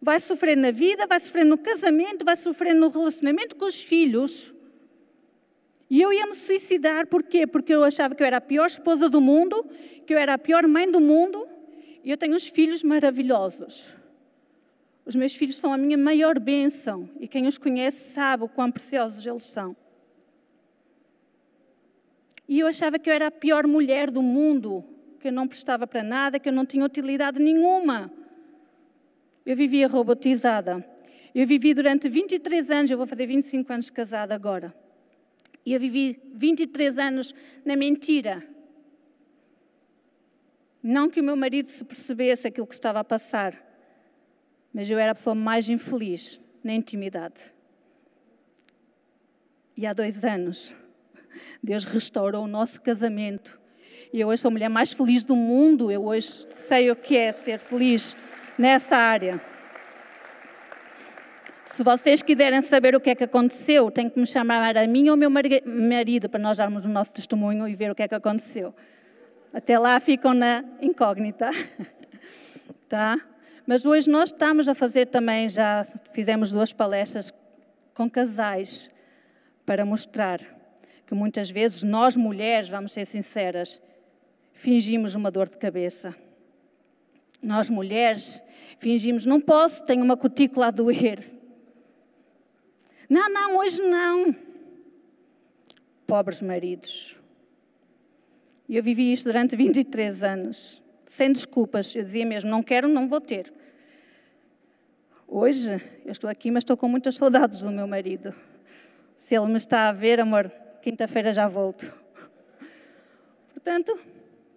Vai 0.00 0.20
sofrer 0.20 0.56
na 0.56 0.70
vida, 0.70 1.06
vai 1.06 1.20
sofrer 1.20 1.44
no 1.44 1.56
casamento, 1.56 2.24
vai 2.24 2.36
sofrer 2.36 2.74
no 2.74 2.88
relacionamento 2.88 3.56
com 3.56 3.64
os 3.64 3.82
filhos. 3.82 4.54
E 5.88 6.00
eu 6.00 6.12
ia 6.12 6.26
me 6.26 6.34
suicidar, 6.34 7.06
porquê? 7.06 7.46
Porque 7.46 7.74
eu 7.74 7.82
achava 7.82 8.14
que 8.14 8.22
eu 8.22 8.26
era 8.26 8.36
a 8.36 8.40
pior 8.40 8.66
esposa 8.66 9.08
do 9.08 9.20
mundo, 9.20 9.64
que 10.06 10.14
eu 10.14 10.18
era 10.18 10.34
a 10.34 10.38
pior 10.38 10.66
mãe 10.66 10.90
do 10.90 11.00
mundo, 11.00 11.46
e 12.02 12.10
eu 12.10 12.16
tenho 12.16 12.34
uns 12.34 12.46
filhos 12.46 12.82
maravilhosos. 12.82 13.94
Os 15.04 15.14
meus 15.14 15.34
filhos 15.34 15.56
são 15.56 15.72
a 15.72 15.78
minha 15.78 15.98
maior 15.98 16.38
bênção 16.38 17.08
e 17.18 17.26
quem 17.26 17.46
os 17.46 17.58
conhece 17.58 18.12
sabe 18.12 18.44
o 18.44 18.48
quão 18.48 18.70
preciosos 18.70 19.26
eles 19.26 19.44
são. 19.44 19.76
E 22.48 22.58
eu 22.58 22.66
achava 22.66 22.98
que 22.98 23.08
eu 23.08 23.14
era 23.14 23.28
a 23.28 23.30
pior 23.30 23.66
mulher 23.66 24.10
do 24.10 24.22
mundo, 24.22 24.84
que 25.20 25.28
eu 25.28 25.32
não 25.32 25.46
prestava 25.46 25.86
para 25.86 26.02
nada, 26.02 26.38
que 26.38 26.48
eu 26.48 26.52
não 26.52 26.66
tinha 26.66 26.84
utilidade 26.84 27.38
nenhuma. 27.40 28.10
Eu 29.46 29.54
vivia 29.54 29.86
robotizada. 29.86 30.84
Eu 31.34 31.46
vivi 31.46 31.72
durante 31.72 32.08
23 32.08 32.70
anos, 32.70 32.90
eu 32.90 32.98
vou 32.98 33.06
fazer 33.06 33.26
25 33.26 33.72
anos 33.72 33.88
casada 33.88 34.34
agora. 34.34 34.74
E 35.64 35.72
eu 35.72 35.78
vivi 35.78 36.20
23 36.34 36.98
anos 36.98 37.34
na 37.64 37.76
mentira. 37.76 38.44
Não 40.82 41.10
que 41.10 41.20
o 41.20 41.24
meu 41.24 41.36
marido 41.36 41.66
se 41.66 41.84
percebesse 41.84 42.48
aquilo 42.48 42.66
que 42.66 42.74
estava 42.74 43.00
a 43.00 43.04
passar, 43.04 43.54
mas 44.72 44.90
eu 44.90 44.98
era 44.98 45.12
a 45.12 45.14
pessoa 45.14 45.34
mais 45.34 45.68
infeliz 45.68 46.40
na 46.64 46.72
intimidade. 46.72 47.52
E 49.76 49.86
há 49.86 49.92
dois 49.92 50.24
anos, 50.24 50.74
Deus 51.62 51.84
restaurou 51.84 52.44
o 52.44 52.48
nosso 52.48 52.80
casamento. 52.80 53.60
E 54.12 54.20
eu 54.20 54.28
hoje 54.28 54.42
sou 54.42 54.48
a 54.48 54.52
mulher 54.52 54.68
mais 54.68 54.92
feliz 54.92 55.24
do 55.24 55.36
mundo. 55.36 55.90
Eu 55.90 56.04
hoje 56.04 56.46
sei 56.50 56.90
o 56.90 56.96
que 56.96 57.16
é 57.16 57.30
ser 57.30 57.58
feliz 57.58 58.16
nessa 58.58 58.96
área. 58.96 59.40
Se 61.66 61.84
vocês 61.84 62.20
quiserem 62.20 62.60
saber 62.60 62.96
o 62.96 63.00
que 63.00 63.10
é 63.10 63.14
que 63.14 63.24
aconteceu, 63.24 63.90
tem 63.90 64.10
que 64.10 64.18
me 64.18 64.26
chamar 64.26 64.76
a 64.76 64.86
mim 64.86 65.04
ou 65.04 65.12
ao 65.12 65.16
meu 65.16 65.30
marido 65.30 66.28
para 66.28 66.40
nós 66.40 66.58
darmos 66.58 66.84
o 66.84 66.88
nosso 66.88 67.14
testemunho 67.14 67.68
e 67.68 67.74
ver 67.74 67.90
o 67.90 67.94
que 67.94 68.02
é 68.02 68.08
que 68.08 68.14
aconteceu. 68.14 68.74
Até 69.52 69.78
lá 69.78 69.98
ficam 69.98 70.32
na 70.32 70.64
incógnita. 70.80 71.50
tá? 72.88 73.20
Mas 73.66 73.84
hoje 73.84 74.08
nós 74.08 74.30
estamos 74.30 74.68
a 74.68 74.74
fazer 74.74 75.06
também, 75.06 75.48
já 75.48 75.84
fizemos 76.12 76.52
duas 76.52 76.72
palestras 76.72 77.32
com 77.94 78.10
casais 78.10 78.90
para 79.64 79.84
mostrar 79.84 80.40
que 81.06 81.14
muitas 81.14 81.50
vezes 81.50 81.82
nós 81.82 82.16
mulheres, 82.16 82.68
vamos 82.68 82.92
ser 82.92 83.04
sinceras, 83.04 83.80
fingimos 84.52 85.14
uma 85.14 85.30
dor 85.30 85.48
de 85.48 85.56
cabeça. 85.56 86.14
Nós 87.42 87.70
mulheres 87.70 88.42
fingimos, 88.78 89.26
não 89.26 89.40
posso, 89.40 89.84
tenho 89.84 90.04
uma 90.04 90.16
cutícula 90.16 90.68
a 90.68 90.70
doer. 90.70 91.30
Não, 93.08 93.28
não, 93.28 93.56
hoje 93.58 93.82
não. 93.82 94.34
Pobres 96.06 96.40
maridos. 96.40 97.19
E 98.70 98.76
eu 98.76 98.84
vivi 98.84 99.10
isto 99.10 99.24
durante 99.24 99.56
23 99.56 100.22
anos, 100.22 100.80
sem 101.04 101.32
desculpas. 101.32 101.92
Eu 101.92 102.04
dizia 102.04 102.24
mesmo: 102.24 102.48
não 102.48 102.62
quero, 102.62 102.86
não 102.86 103.08
vou 103.08 103.20
ter. 103.20 103.52
Hoje, 105.26 105.72
eu 106.04 106.12
estou 106.12 106.30
aqui, 106.30 106.52
mas 106.52 106.60
estou 106.60 106.76
com 106.76 106.86
muitas 106.86 107.16
saudades 107.16 107.64
do 107.64 107.72
meu 107.72 107.88
marido. 107.88 108.32
Se 109.16 109.34
ele 109.34 109.48
me 109.48 109.56
está 109.56 109.88
a 109.88 109.92
ver, 109.92 110.20
amor, 110.20 110.48
quinta-feira 110.80 111.32
já 111.32 111.48
volto. 111.48 111.92
Portanto, 113.52 113.98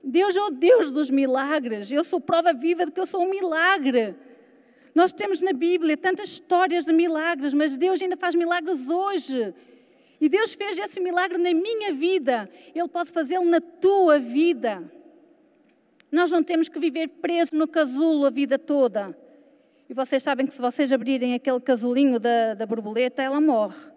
Deus 0.04 0.38
é 0.38 0.42
o 0.42 0.52
Deus 0.52 0.92
dos 0.92 1.10
milagres. 1.10 1.92
Eu 1.92 2.04
sou 2.04 2.22
prova 2.22 2.54
viva 2.54 2.86
de 2.86 2.92
que 2.92 3.00
eu 3.00 3.08
sou 3.08 3.24
um 3.24 3.30
milagre. 3.32 4.14
Nós 4.94 5.12
temos 5.12 5.42
na 5.42 5.54
Bíblia 5.54 5.98
tantas 5.98 6.30
histórias 6.30 6.86
de 6.86 6.94
milagres, 6.94 7.52
mas 7.56 7.80
Deus 7.80 8.00
ainda 8.00 8.16
faz 8.16 8.36
milagres 8.36 8.92
hoje. 8.92 9.56
E 10.20 10.30
Deus 10.30 10.54
fez 10.54 10.78
esse 10.80 11.00
milagre 11.00 11.38
na 11.38 11.54
minha 11.54 11.94
vida, 11.94 12.50
Ele 12.74 12.88
pode 12.88 13.12
fazê-lo 13.12 13.46
na 13.46 13.60
tua 13.60 14.20
vida. 14.20 14.84
Nós 16.12 16.30
não 16.30 16.44
temos 16.44 16.70
que 16.70 16.80
viver 16.80 17.10
presos 17.10 17.52
no 17.52 17.68
casulo 17.68 18.26
a 18.26 18.30
vida 18.30 18.60
toda. 18.60 19.18
E 19.90 19.94
vocês 19.94 20.24
sabem 20.24 20.46
que 20.46 20.54
se 20.54 20.62
vocês 20.62 20.92
abrirem 20.94 21.34
aquele 21.34 21.60
casulinho 21.60 22.20
da, 22.20 22.54
da 22.54 22.66
borboleta, 22.66 23.22
ela 23.22 23.42
morre. 23.42 23.92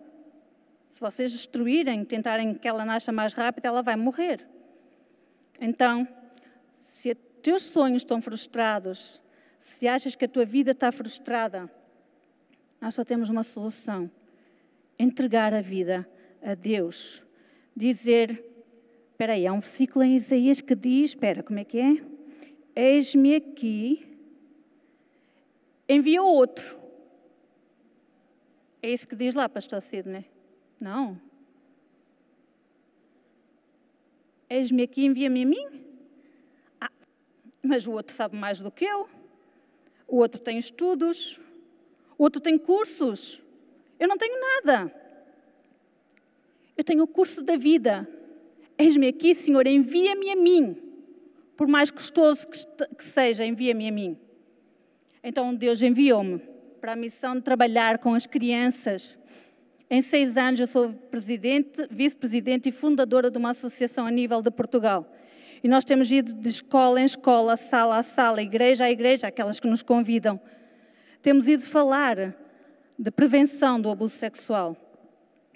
Se 0.90 1.00
vocês 1.00 1.30
destruírem, 1.30 2.04
tentarem 2.04 2.54
que 2.54 2.66
ela 2.66 2.84
nasça 2.84 3.12
mais 3.12 3.34
rápido, 3.34 3.66
ela 3.66 3.82
vai 3.82 3.96
morrer. 3.96 4.48
Então, 5.60 6.08
se 6.80 7.10
os 7.10 7.16
teus 7.42 7.62
sonhos 7.62 8.02
estão 8.02 8.20
frustrados, 8.20 9.20
se 9.58 9.86
achas 9.86 10.16
que 10.16 10.24
a 10.24 10.28
tua 10.28 10.44
vida 10.44 10.70
está 10.70 10.90
frustrada, 10.90 11.70
nós 12.80 12.94
só 12.94 13.04
temos 13.04 13.28
uma 13.28 13.42
solução: 13.42 14.10
entregar 14.98 15.54
a 15.54 15.60
vida 15.60 16.08
a 16.42 16.54
Deus. 16.54 17.24
Dizer, 17.74 18.44
espera 19.10 19.34
aí, 19.34 19.46
há 19.46 19.52
um 19.52 19.60
versículo 19.60 20.04
em 20.04 20.16
Isaías 20.16 20.60
que 20.60 20.74
diz, 20.74 21.10
espera, 21.10 21.42
como 21.42 21.58
é 21.58 21.64
que 21.64 21.78
é? 21.78 22.04
Eis-me 22.74 23.34
aqui, 23.34 24.18
envia 25.88 26.22
outro. 26.22 26.78
É 28.82 28.90
isso 28.90 29.06
que 29.06 29.16
diz 29.16 29.34
lá, 29.34 29.48
pastor 29.48 29.80
Sidney? 29.80 30.24
Não. 30.78 31.20
Eis-me 34.48 34.82
aqui, 34.82 35.04
envia-me 35.04 35.42
a 35.42 35.46
mim? 35.46 35.66
Ah, 36.80 36.90
mas 37.62 37.86
o 37.86 37.92
outro 37.92 38.14
sabe 38.14 38.36
mais 38.36 38.60
do 38.60 38.70
que 38.70 38.84
eu. 38.84 39.08
O 40.06 40.18
outro 40.18 40.40
tem 40.40 40.56
estudos. 40.56 41.40
O 42.16 42.22
outro 42.22 42.40
tem 42.40 42.56
cursos. 42.56 43.42
Eu 43.98 44.08
não 44.08 44.16
tenho 44.16 44.38
nada. 44.40 44.92
Eu 46.76 46.84
tenho 46.84 47.02
o 47.02 47.06
curso 47.06 47.42
da 47.42 47.56
vida. 47.56 48.08
Eis-me 48.78 49.08
aqui, 49.08 49.34
Senhor, 49.34 49.66
envia-me 49.66 50.30
a 50.30 50.36
mim. 50.36 50.76
Por 51.56 51.66
mais 51.66 51.90
custoso 51.90 52.46
que 52.48 53.04
seja, 53.04 53.44
envia-me 53.44 53.88
a 53.88 53.92
mim. 53.92 54.18
Então 55.24 55.54
Deus 55.54 55.80
enviou-me 55.80 56.38
para 56.80 56.92
a 56.92 56.96
missão 56.96 57.34
de 57.34 57.40
trabalhar 57.40 57.98
com 57.98 58.14
as 58.14 58.26
crianças. 58.26 59.18
Em 59.88 60.02
seis 60.02 60.36
anos 60.36 60.60
eu 60.60 60.66
sou 60.66 60.92
presidente, 60.92 61.86
vice-presidente 61.90 62.68
e 62.68 62.72
fundadora 62.72 63.30
de 63.30 63.38
uma 63.38 63.50
associação 63.50 64.06
a 64.06 64.10
nível 64.10 64.42
de 64.42 64.50
Portugal. 64.50 65.10
E 65.64 65.68
nós 65.68 65.84
temos 65.84 66.12
ido 66.12 66.34
de 66.34 66.48
escola 66.48 67.00
em 67.00 67.04
escola, 67.04 67.56
sala 67.56 67.96
a 67.96 68.02
sala, 68.02 68.42
igreja 68.42 68.84
a 68.84 68.90
igreja, 68.90 69.26
aquelas 69.26 69.58
que 69.58 69.66
nos 69.66 69.82
convidam. 69.82 70.38
Temos 71.22 71.48
ido 71.48 71.62
falar 71.62 72.36
de 72.98 73.10
prevenção 73.10 73.80
do 73.80 73.90
abuso 73.90 74.14
sexual. 74.14 74.76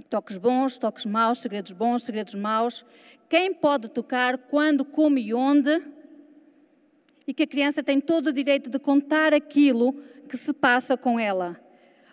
Toques 0.08 0.38
bons, 0.38 0.78
toques 0.78 1.06
maus, 1.06 1.38
segredos 1.38 1.72
bons, 1.72 2.02
segredos 2.02 2.34
maus. 2.34 2.84
Quem 3.28 3.52
pode 3.52 3.88
tocar, 3.88 4.38
quando, 4.38 4.84
como 4.84 5.18
e 5.18 5.32
onde. 5.34 5.82
e 7.26 7.34
que 7.34 7.44
a 7.44 7.46
criança 7.46 7.82
tem 7.82 8.00
todo 8.00 8.28
o 8.28 8.32
direito 8.32 8.68
de 8.68 8.78
contar 8.78 9.32
aquilo 9.32 9.92
que 10.28 10.36
se 10.36 10.52
passa 10.52 10.96
com 10.96 11.18
ela, 11.18 11.60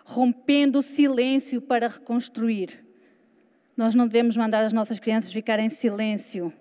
rompendo 0.04 0.78
o 0.78 0.82
silêncio 0.82 1.60
para 1.60 1.88
reconstruir. 1.88 2.84
Nós 3.76 3.94
não 3.94 4.06
devemos 4.06 4.36
mandar 4.36 4.64
as 4.64 4.72
nossas 4.72 4.98
crianças 4.98 5.32
ficar 5.32 5.58
em 5.58 5.68
silêncio. 5.68 6.52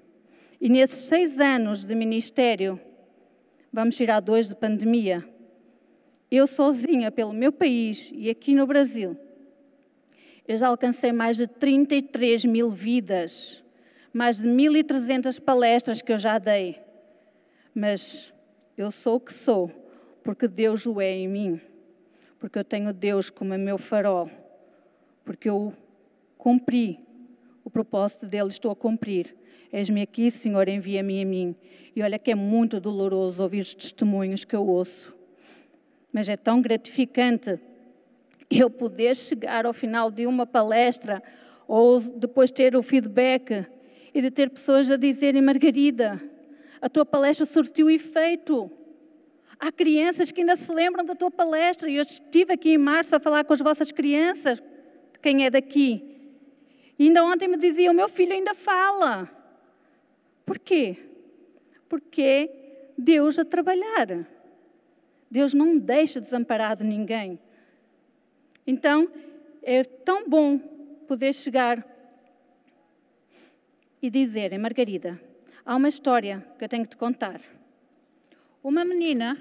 E 0.59 0.69
nesses 0.69 1.05
seis 1.07 1.39
anos 1.39 1.85
de 1.85 1.93
ministério, 1.93 2.79
vamos 3.71 3.95
tirar 3.95 4.19
dois 4.19 4.49
de 4.49 4.55
pandemia, 4.55 5.27
eu 6.35 6.45
sozinha 6.47 7.11
pelo 7.11 7.33
meu 7.33 7.51
país 7.51 8.11
e 8.13 8.29
aqui 8.29 8.53
no 8.53 8.67
Brasil, 8.67 9.17
eu 10.47 10.57
já 10.57 10.67
alcancei 10.67 11.11
mais 11.11 11.37
de 11.37 11.47
33 11.47 12.45
mil 12.45 12.69
vidas, 12.69 13.63
mais 14.13 14.39
de 14.39 14.47
1.300 14.47 15.41
palestras 15.41 16.01
que 16.01 16.11
eu 16.11 16.17
já 16.17 16.37
dei. 16.37 16.79
Mas 17.75 18.33
eu 18.77 18.89
sou 18.91 19.15
o 19.15 19.19
que 19.19 19.33
sou, 19.33 19.69
porque 20.23 20.47
Deus 20.47 20.85
o 20.85 21.01
é 21.01 21.11
em 21.11 21.27
mim, 21.27 21.61
porque 22.39 22.57
eu 22.57 22.63
tenho 22.63 22.93
Deus 22.93 23.29
como 23.29 23.57
meu 23.57 23.77
farol, 23.77 24.29
porque 25.25 25.49
eu 25.49 25.73
cumpri 26.37 26.99
o 27.63 27.69
propósito 27.69 28.25
dele, 28.25 28.47
estou 28.47 28.71
a 28.71 28.75
cumprir. 28.75 29.35
Eis-me 29.73 30.01
aqui, 30.01 30.31
Senhor, 30.31 30.69
envia-me 30.69 31.21
a 31.21 31.25
mim. 31.25 31.55
E 31.93 32.01
olha 32.01 32.17
que 32.17 32.31
é 32.31 32.35
muito 32.35 32.79
doloroso 32.79 33.43
ouvir 33.43 33.59
os 33.59 33.73
testemunhos 33.73 34.45
que 34.45 34.55
eu 34.55 34.65
ouço, 34.65 35.16
mas 36.11 36.29
é 36.29 36.35
tão 36.35 36.61
gratificante 36.61 37.59
eu 38.49 38.69
poder 38.69 39.15
chegar 39.15 39.65
ao 39.65 39.73
final 39.73 40.09
de 40.09 40.25
uma 40.25 40.45
palestra 40.45 41.21
ou 41.67 41.99
depois 41.99 42.49
ter 42.49 42.75
o 42.75 42.81
feedback 42.81 43.67
e 44.13 44.21
de 44.21 44.31
ter 44.31 44.49
pessoas 44.49 44.89
a 44.89 44.95
dizerem: 44.95 45.41
Margarida, 45.41 46.21
a 46.81 46.89
tua 46.89 47.05
palestra 47.05 47.45
surtiu 47.45 47.89
efeito. 47.89 48.71
Há 49.59 49.71
crianças 49.71 50.31
que 50.31 50.41
ainda 50.41 50.55
se 50.55 50.71
lembram 50.71 51.03
da 51.03 51.15
tua 51.15 51.31
palestra. 51.31 51.89
E 51.89 51.95
eu 51.95 52.01
estive 52.03 52.53
aqui 52.53 52.71
em 52.71 52.77
março 52.77 53.15
a 53.15 53.19
falar 53.19 53.43
com 53.43 53.53
as 53.53 53.61
vossas 53.61 53.91
crianças, 53.91 54.61
quem 55.21 55.45
é 55.45 55.49
daqui. 55.49 56.15
E 56.97 57.05
ainda 57.05 57.23
ontem 57.23 57.47
me 57.47 57.57
diziam: 57.57 57.93
meu 57.93 58.07
filho 58.07 58.33
ainda 58.33 58.53
fala. 58.53 59.29
Por 60.45 60.57
quê? 60.57 60.97
Porque 61.89 62.49
Deus 62.97 63.37
a 63.37 63.43
trabalhar. 63.43 64.25
Deus 65.29 65.53
não 65.53 65.77
deixa 65.77 66.19
desamparado 66.19 66.83
ninguém. 66.83 67.39
Então, 68.65 69.09
é 69.61 69.83
tão 69.83 70.27
bom 70.27 70.57
poder 71.07 71.33
chegar 71.33 71.85
e 74.01 74.09
dizer, 74.09 74.57
Margarida, 74.57 75.19
há 75.65 75.75
uma 75.75 75.89
história 75.89 76.45
que 76.57 76.63
eu 76.63 76.69
tenho 76.69 76.83
que 76.83 76.89
te 76.89 76.97
contar. 76.97 77.41
Uma 78.63 78.83
menina 78.85 79.37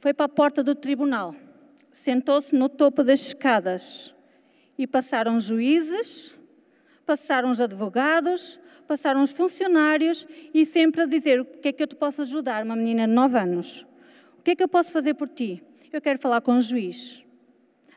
foi 0.00 0.14
para 0.14 0.26
a 0.26 0.28
porta 0.28 0.62
do 0.62 0.74
tribunal, 0.74 1.34
sentou-se 1.90 2.54
no 2.54 2.68
topo 2.68 3.02
das 3.02 3.20
escadas 3.20 4.14
e 4.76 4.86
passaram 4.86 5.38
juízes, 5.40 6.38
passaram 7.04 7.50
os 7.50 7.60
advogados, 7.60 8.60
passaram 8.86 9.22
os 9.22 9.32
funcionários 9.32 10.26
e 10.54 10.64
sempre 10.64 11.02
a 11.02 11.06
dizer: 11.06 11.40
O 11.40 11.44
que 11.44 11.68
é 11.68 11.72
que 11.72 11.82
eu 11.82 11.86
te 11.86 11.96
posso 11.96 12.22
ajudar, 12.22 12.64
uma 12.64 12.76
menina 12.76 13.06
de 13.06 13.12
9 13.12 13.38
anos? 13.38 13.86
Que 14.48 14.52
é 14.52 14.56
que 14.56 14.62
eu 14.62 14.68
posso 14.68 14.94
fazer 14.94 15.12
por 15.12 15.28
ti? 15.28 15.62
Eu 15.92 16.00
quero 16.00 16.18
falar 16.18 16.40
com 16.40 16.56
o 16.56 16.60
juiz. 16.62 17.22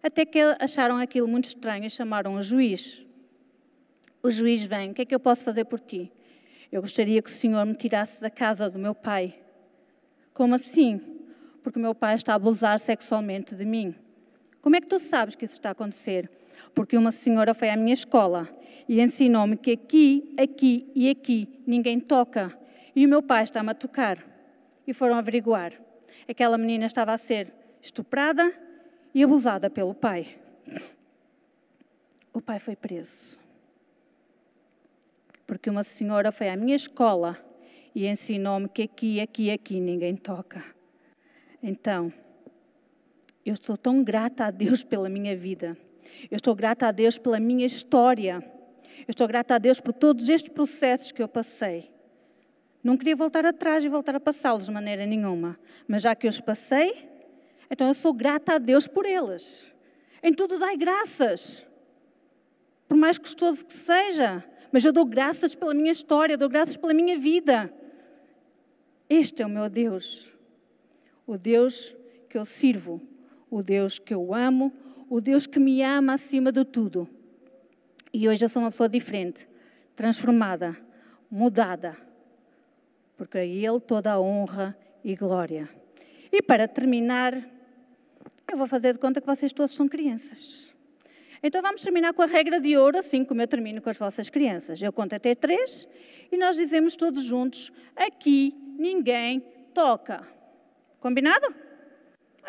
Até 0.03 0.25
que 0.25 0.37
acharam 0.59 0.97
aquilo 0.97 1.25
muito 1.25 1.45
estranho 1.45 1.85
e 1.85 1.89
chamaram 1.89 2.35
o 2.35 2.41
juiz. 2.41 3.05
O 4.21 4.29
juiz 4.29 4.65
vem: 4.65 4.91
O 4.91 4.93
que 4.93 5.03
é 5.03 5.05
que 5.05 5.15
eu 5.15 5.19
posso 5.21 5.45
fazer 5.45 5.63
por 5.63 5.79
ti? 5.79 6.11
Eu 6.69 6.81
gostaria 6.81 7.21
que 7.21 7.29
o 7.29 7.33
Senhor 7.33 7.65
me 7.65 7.73
tirasse 7.73 8.21
da 8.21 8.29
casa 8.29 8.69
do 8.69 8.77
meu 8.77 8.93
pai. 8.93 9.39
Como 10.33 10.53
assim? 10.53 10.99
Porque 11.63 11.79
o 11.79 11.81
meu 11.81 11.95
pai 11.95 12.15
está 12.15 12.33
a 12.33 12.35
abusar 12.35 12.77
sexualmente 12.79 13.55
de 13.55 13.63
mim. 13.63 13.95
Como 14.61 14.75
é 14.75 14.81
que 14.81 14.87
tu 14.87 14.99
sabes 14.99 15.35
que 15.35 15.45
isso 15.45 15.53
está 15.53 15.69
a 15.69 15.71
acontecer? 15.71 16.29
Porque 16.75 16.97
uma 16.97 17.13
senhora 17.13 17.53
foi 17.53 17.69
à 17.69 17.77
minha 17.77 17.93
escola 17.93 18.49
e 18.89 18.99
ensinou-me 18.99 19.55
que 19.55 19.71
aqui, 19.71 20.35
aqui 20.37 20.91
e 20.93 21.09
aqui 21.09 21.61
ninguém 21.65 21.97
toca. 21.97 22.51
E 22.93 23.05
o 23.05 23.09
meu 23.09 23.23
pai 23.23 23.43
está-me 23.43 23.71
a 23.71 23.73
tocar. 23.73 24.17
E 24.85 24.93
foram 24.93 25.15
averiguar. 25.15 25.90
Aquela 26.27 26.57
menina 26.57 26.85
estava 26.85 27.13
a 27.13 27.17
ser 27.17 27.53
estuprada 27.81 28.53
e 29.13 29.23
abusada 29.23 29.69
pelo 29.69 29.93
pai. 29.93 30.37
O 32.33 32.41
pai 32.41 32.59
foi 32.59 32.75
preso 32.75 33.41
porque 35.51 35.69
uma 35.69 35.83
senhora 35.83 36.31
foi 36.31 36.47
à 36.47 36.55
minha 36.55 36.77
escola 36.77 37.37
e 37.93 38.07
ensinou-me 38.07 38.69
que 38.69 38.83
aqui, 38.83 39.19
aqui, 39.19 39.51
aqui 39.51 39.81
ninguém 39.81 40.15
toca. 40.15 40.63
Então, 41.61 42.09
eu 43.45 43.51
estou 43.51 43.75
tão 43.75 44.01
grata 44.01 44.45
a 44.45 44.49
Deus 44.49 44.81
pela 44.81 45.09
minha 45.09 45.35
vida. 45.35 45.77
Eu 46.31 46.37
estou 46.37 46.55
grata 46.55 46.87
a 46.87 46.91
Deus 46.93 47.17
pela 47.17 47.37
minha 47.37 47.65
história. 47.65 48.41
Eu 48.99 49.09
estou 49.09 49.27
grata 49.27 49.55
a 49.55 49.57
Deus 49.57 49.81
por 49.81 49.91
todos 49.91 50.29
estes 50.29 50.53
processos 50.53 51.11
que 51.11 51.21
eu 51.21 51.27
passei. 51.27 51.91
Não 52.83 52.97
queria 52.97 53.15
voltar 53.15 53.45
atrás 53.45 53.85
e 53.85 53.89
voltar 53.89 54.15
a 54.15 54.19
passá-los 54.19 54.65
de 54.65 54.71
maneira 54.71 55.05
nenhuma. 55.05 55.59
Mas 55.87 56.01
já 56.01 56.15
que 56.15 56.25
eu 56.25 56.29
os 56.29 56.41
passei, 56.41 57.09
então 57.69 57.87
eu 57.87 57.93
sou 57.93 58.13
grata 58.13 58.55
a 58.55 58.57
Deus 58.57 58.87
por 58.87 59.05
eles. 59.05 59.71
Em 60.23 60.33
tudo 60.33 60.57
dai 60.57 60.75
graças. 60.75 61.65
Por 62.87 62.97
mais 62.97 63.17
custoso 63.17 63.65
que 63.65 63.73
seja, 63.73 64.43
mas 64.71 64.83
eu 64.83 64.91
dou 64.91 65.05
graças 65.05 65.55
pela 65.55 65.73
minha 65.73 65.91
história, 65.91 66.37
dou 66.37 66.49
graças 66.49 66.75
pela 66.75 66.93
minha 66.93 67.17
vida. 67.17 67.73
Este 69.09 69.43
é 69.43 69.45
o 69.45 69.49
meu 69.49 69.69
Deus, 69.69 70.35
o 71.27 71.37
Deus 71.37 71.95
que 72.29 72.37
eu 72.37 72.45
sirvo, 72.45 73.01
o 73.49 73.61
Deus 73.61 73.99
que 73.99 74.13
eu 74.13 74.33
amo, 74.33 74.73
o 75.09 75.19
Deus 75.21 75.45
que 75.45 75.59
me 75.59 75.83
ama 75.83 76.13
acima 76.13 76.51
de 76.51 76.63
tudo. 76.63 77.07
E 78.13 78.27
hoje 78.27 78.45
eu 78.45 78.49
sou 78.49 78.61
uma 78.61 78.71
pessoa 78.71 78.89
diferente, 78.89 79.47
transformada, 79.95 80.77
mudada, 81.29 81.97
porque 83.21 83.37
a 83.37 83.45
Ele 83.45 83.79
toda 83.79 84.13
a 84.13 84.19
honra 84.19 84.75
e 85.03 85.15
glória. 85.15 85.69
E 86.31 86.41
para 86.41 86.67
terminar, 86.67 87.35
eu 88.51 88.57
vou 88.57 88.65
fazer 88.65 88.93
de 88.93 88.97
conta 88.97 89.21
que 89.21 89.27
vocês 89.27 89.53
todos 89.53 89.75
são 89.75 89.87
crianças. 89.87 90.75
Então 91.43 91.61
vamos 91.61 91.81
terminar 91.81 92.15
com 92.15 92.23
a 92.23 92.25
regra 92.25 92.59
de 92.59 92.75
ouro, 92.75 92.97
assim 92.97 93.23
como 93.23 93.39
eu 93.39 93.47
termino 93.47 93.79
com 93.79 93.91
as 93.91 93.97
vossas 93.99 94.27
crianças. 94.27 94.81
Eu 94.81 94.91
conto 94.91 95.13
até 95.13 95.35
três 95.35 95.87
e 96.31 96.35
nós 96.35 96.55
dizemos 96.55 96.95
todos 96.95 97.23
juntos: 97.23 97.71
aqui 97.95 98.55
ninguém 98.75 99.41
toca. 99.71 100.27
Combinado? 100.99 101.45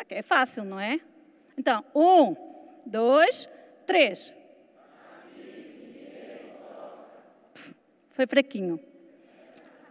Ok, 0.01 0.17
é 0.17 0.23
fácil, 0.23 0.63
não 0.63 0.79
é? 0.79 0.99
Então, 1.55 1.85
um, 1.93 2.35
dois, 2.83 3.47
três. 3.85 4.35
Foi 8.09 8.25
fraquinho. 8.25 8.79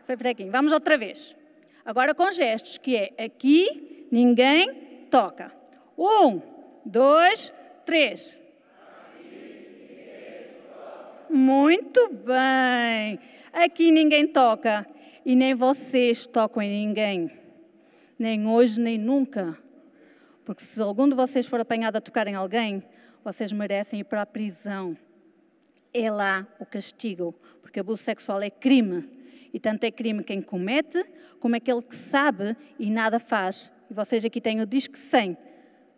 Foi 0.05 0.17
fraquinho. 0.17 0.51
Vamos 0.51 0.73
outra 0.73 0.99
vez. 0.99 1.37
Agora 1.85 2.15
com 2.15 2.31
gestos, 2.31 2.79
que 2.79 2.97
é 2.97 3.25
aqui 3.25 4.07
ninguém 4.11 5.07
toca. 5.11 5.53
Um, 5.97 6.41
dois, 6.85 7.53
três. 7.85 8.41
Muito 11.29 12.09
bem. 12.13 13.19
Aqui 13.53 13.91
ninguém 13.91 14.27
toca 14.27 14.87
e 15.25 15.35
nem 15.35 15.55
vocês 15.55 16.27
tocam 16.27 16.63
em 16.63 16.87
ninguém. 16.87 17.31
Nem 18.19 18.47
hoje, 18.47 18.81
nem 18.81 18.99
nunca. 18.99 19.59
Porque 20.45 20.63
se 20.63 20.81
algum 20.83 21.09
de 21.09 21.15
vocês 21.15 21.47
for 21.47 21.61
apanhado 21.61 21.97
a 21.97 22.01
tocar 22.01 22.27
em 22.27 22.35
alguém, 22.35 22.83
vocês 23.25 23.53
merecem 23.53 24.01
ir 24.01 24.05
para 24.05 24.23
a 24.23 24.27
prisão. 24.27 24.97
É 25.95 26.11
lá 26.11 26.47
o 26.59 26.67
castigo, 26.67 27.35
porque 27.61 27.81
abuso 27.81 28.03
sexual 28.03 28.43
é 28.43 28.51
crime. 28.51 29.09
E 29.53 29.61
tanto 29.61 29.85
é 29.85 29.91
crime 29.91 30.25
quem 30.25 30.41
comete, 30.41 31.05
como 31.39 31.57
aquele 31.57 31.83
que 31.83 31.95
sabe 31.95 32.57
e 32.79 32.91
nada 32.91 33.19
faz. 33.19 33.73
E 33.91 33.95
vocês 33.95 34.25
aqui 34.25 34.41
têm 34.41 34.61
o 34.61 34.67
Disque 34.67 34.99
100 34.99 35.37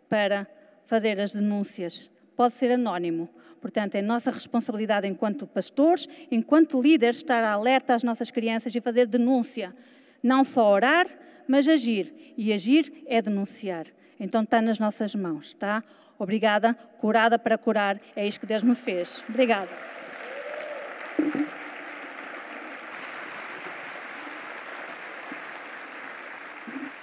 para 0.09 0.47
fazer 0.85 1.19
as 1.19 1.33
denúncias. 1.33 2.11
Pode 2.35 2.53
ser 2.53 2.71
anónimo, 2.71 3.29
Portanto, 3.65 3.95
é 3.95 4.01
nossa 4.03 4.29
responsabilidade 4.29 5.07
enquanto 5.07 5.47
pastores, 5.47 6.07
enquanto 6.29 6.79
líderes, 6.79 7.15
estar 7.15 7.43
alerta 7.43 7.95
às 7.95 8.03
nossas 8.03 8.29
crianças 8.29 8.75
e 8.75 8.79
fazer 8.79 9.07
denúncia. 9.07 9.73
Não 10.21 10.43
só 10.43 10.69
orar, 10.69 11.07
mas 11.47 11.67
agir. 11.67 12.13
E 12.37 12.53
agir 12.53 13.03
é 13.07 13.23
denunciar. 13.23 13.87
Então 14.19 14.43
está 14.43 14.61
nas 14.61 14.77
nossas 14.77 15.15
mãos, 15.15 15.55
tá? 15.55 15.83
Obrigada, 16.19 16.75
curada 16.99 17.39
para 17.39 17.57
curar, 17.57 17.99
é 18.15 18.27
isso 18.27 18.39
que 18.39 18.45
Deus 18.45 18.61
me 18.61 18.75
fez. 18.75 19.23
Obrigada. 19.27 19.69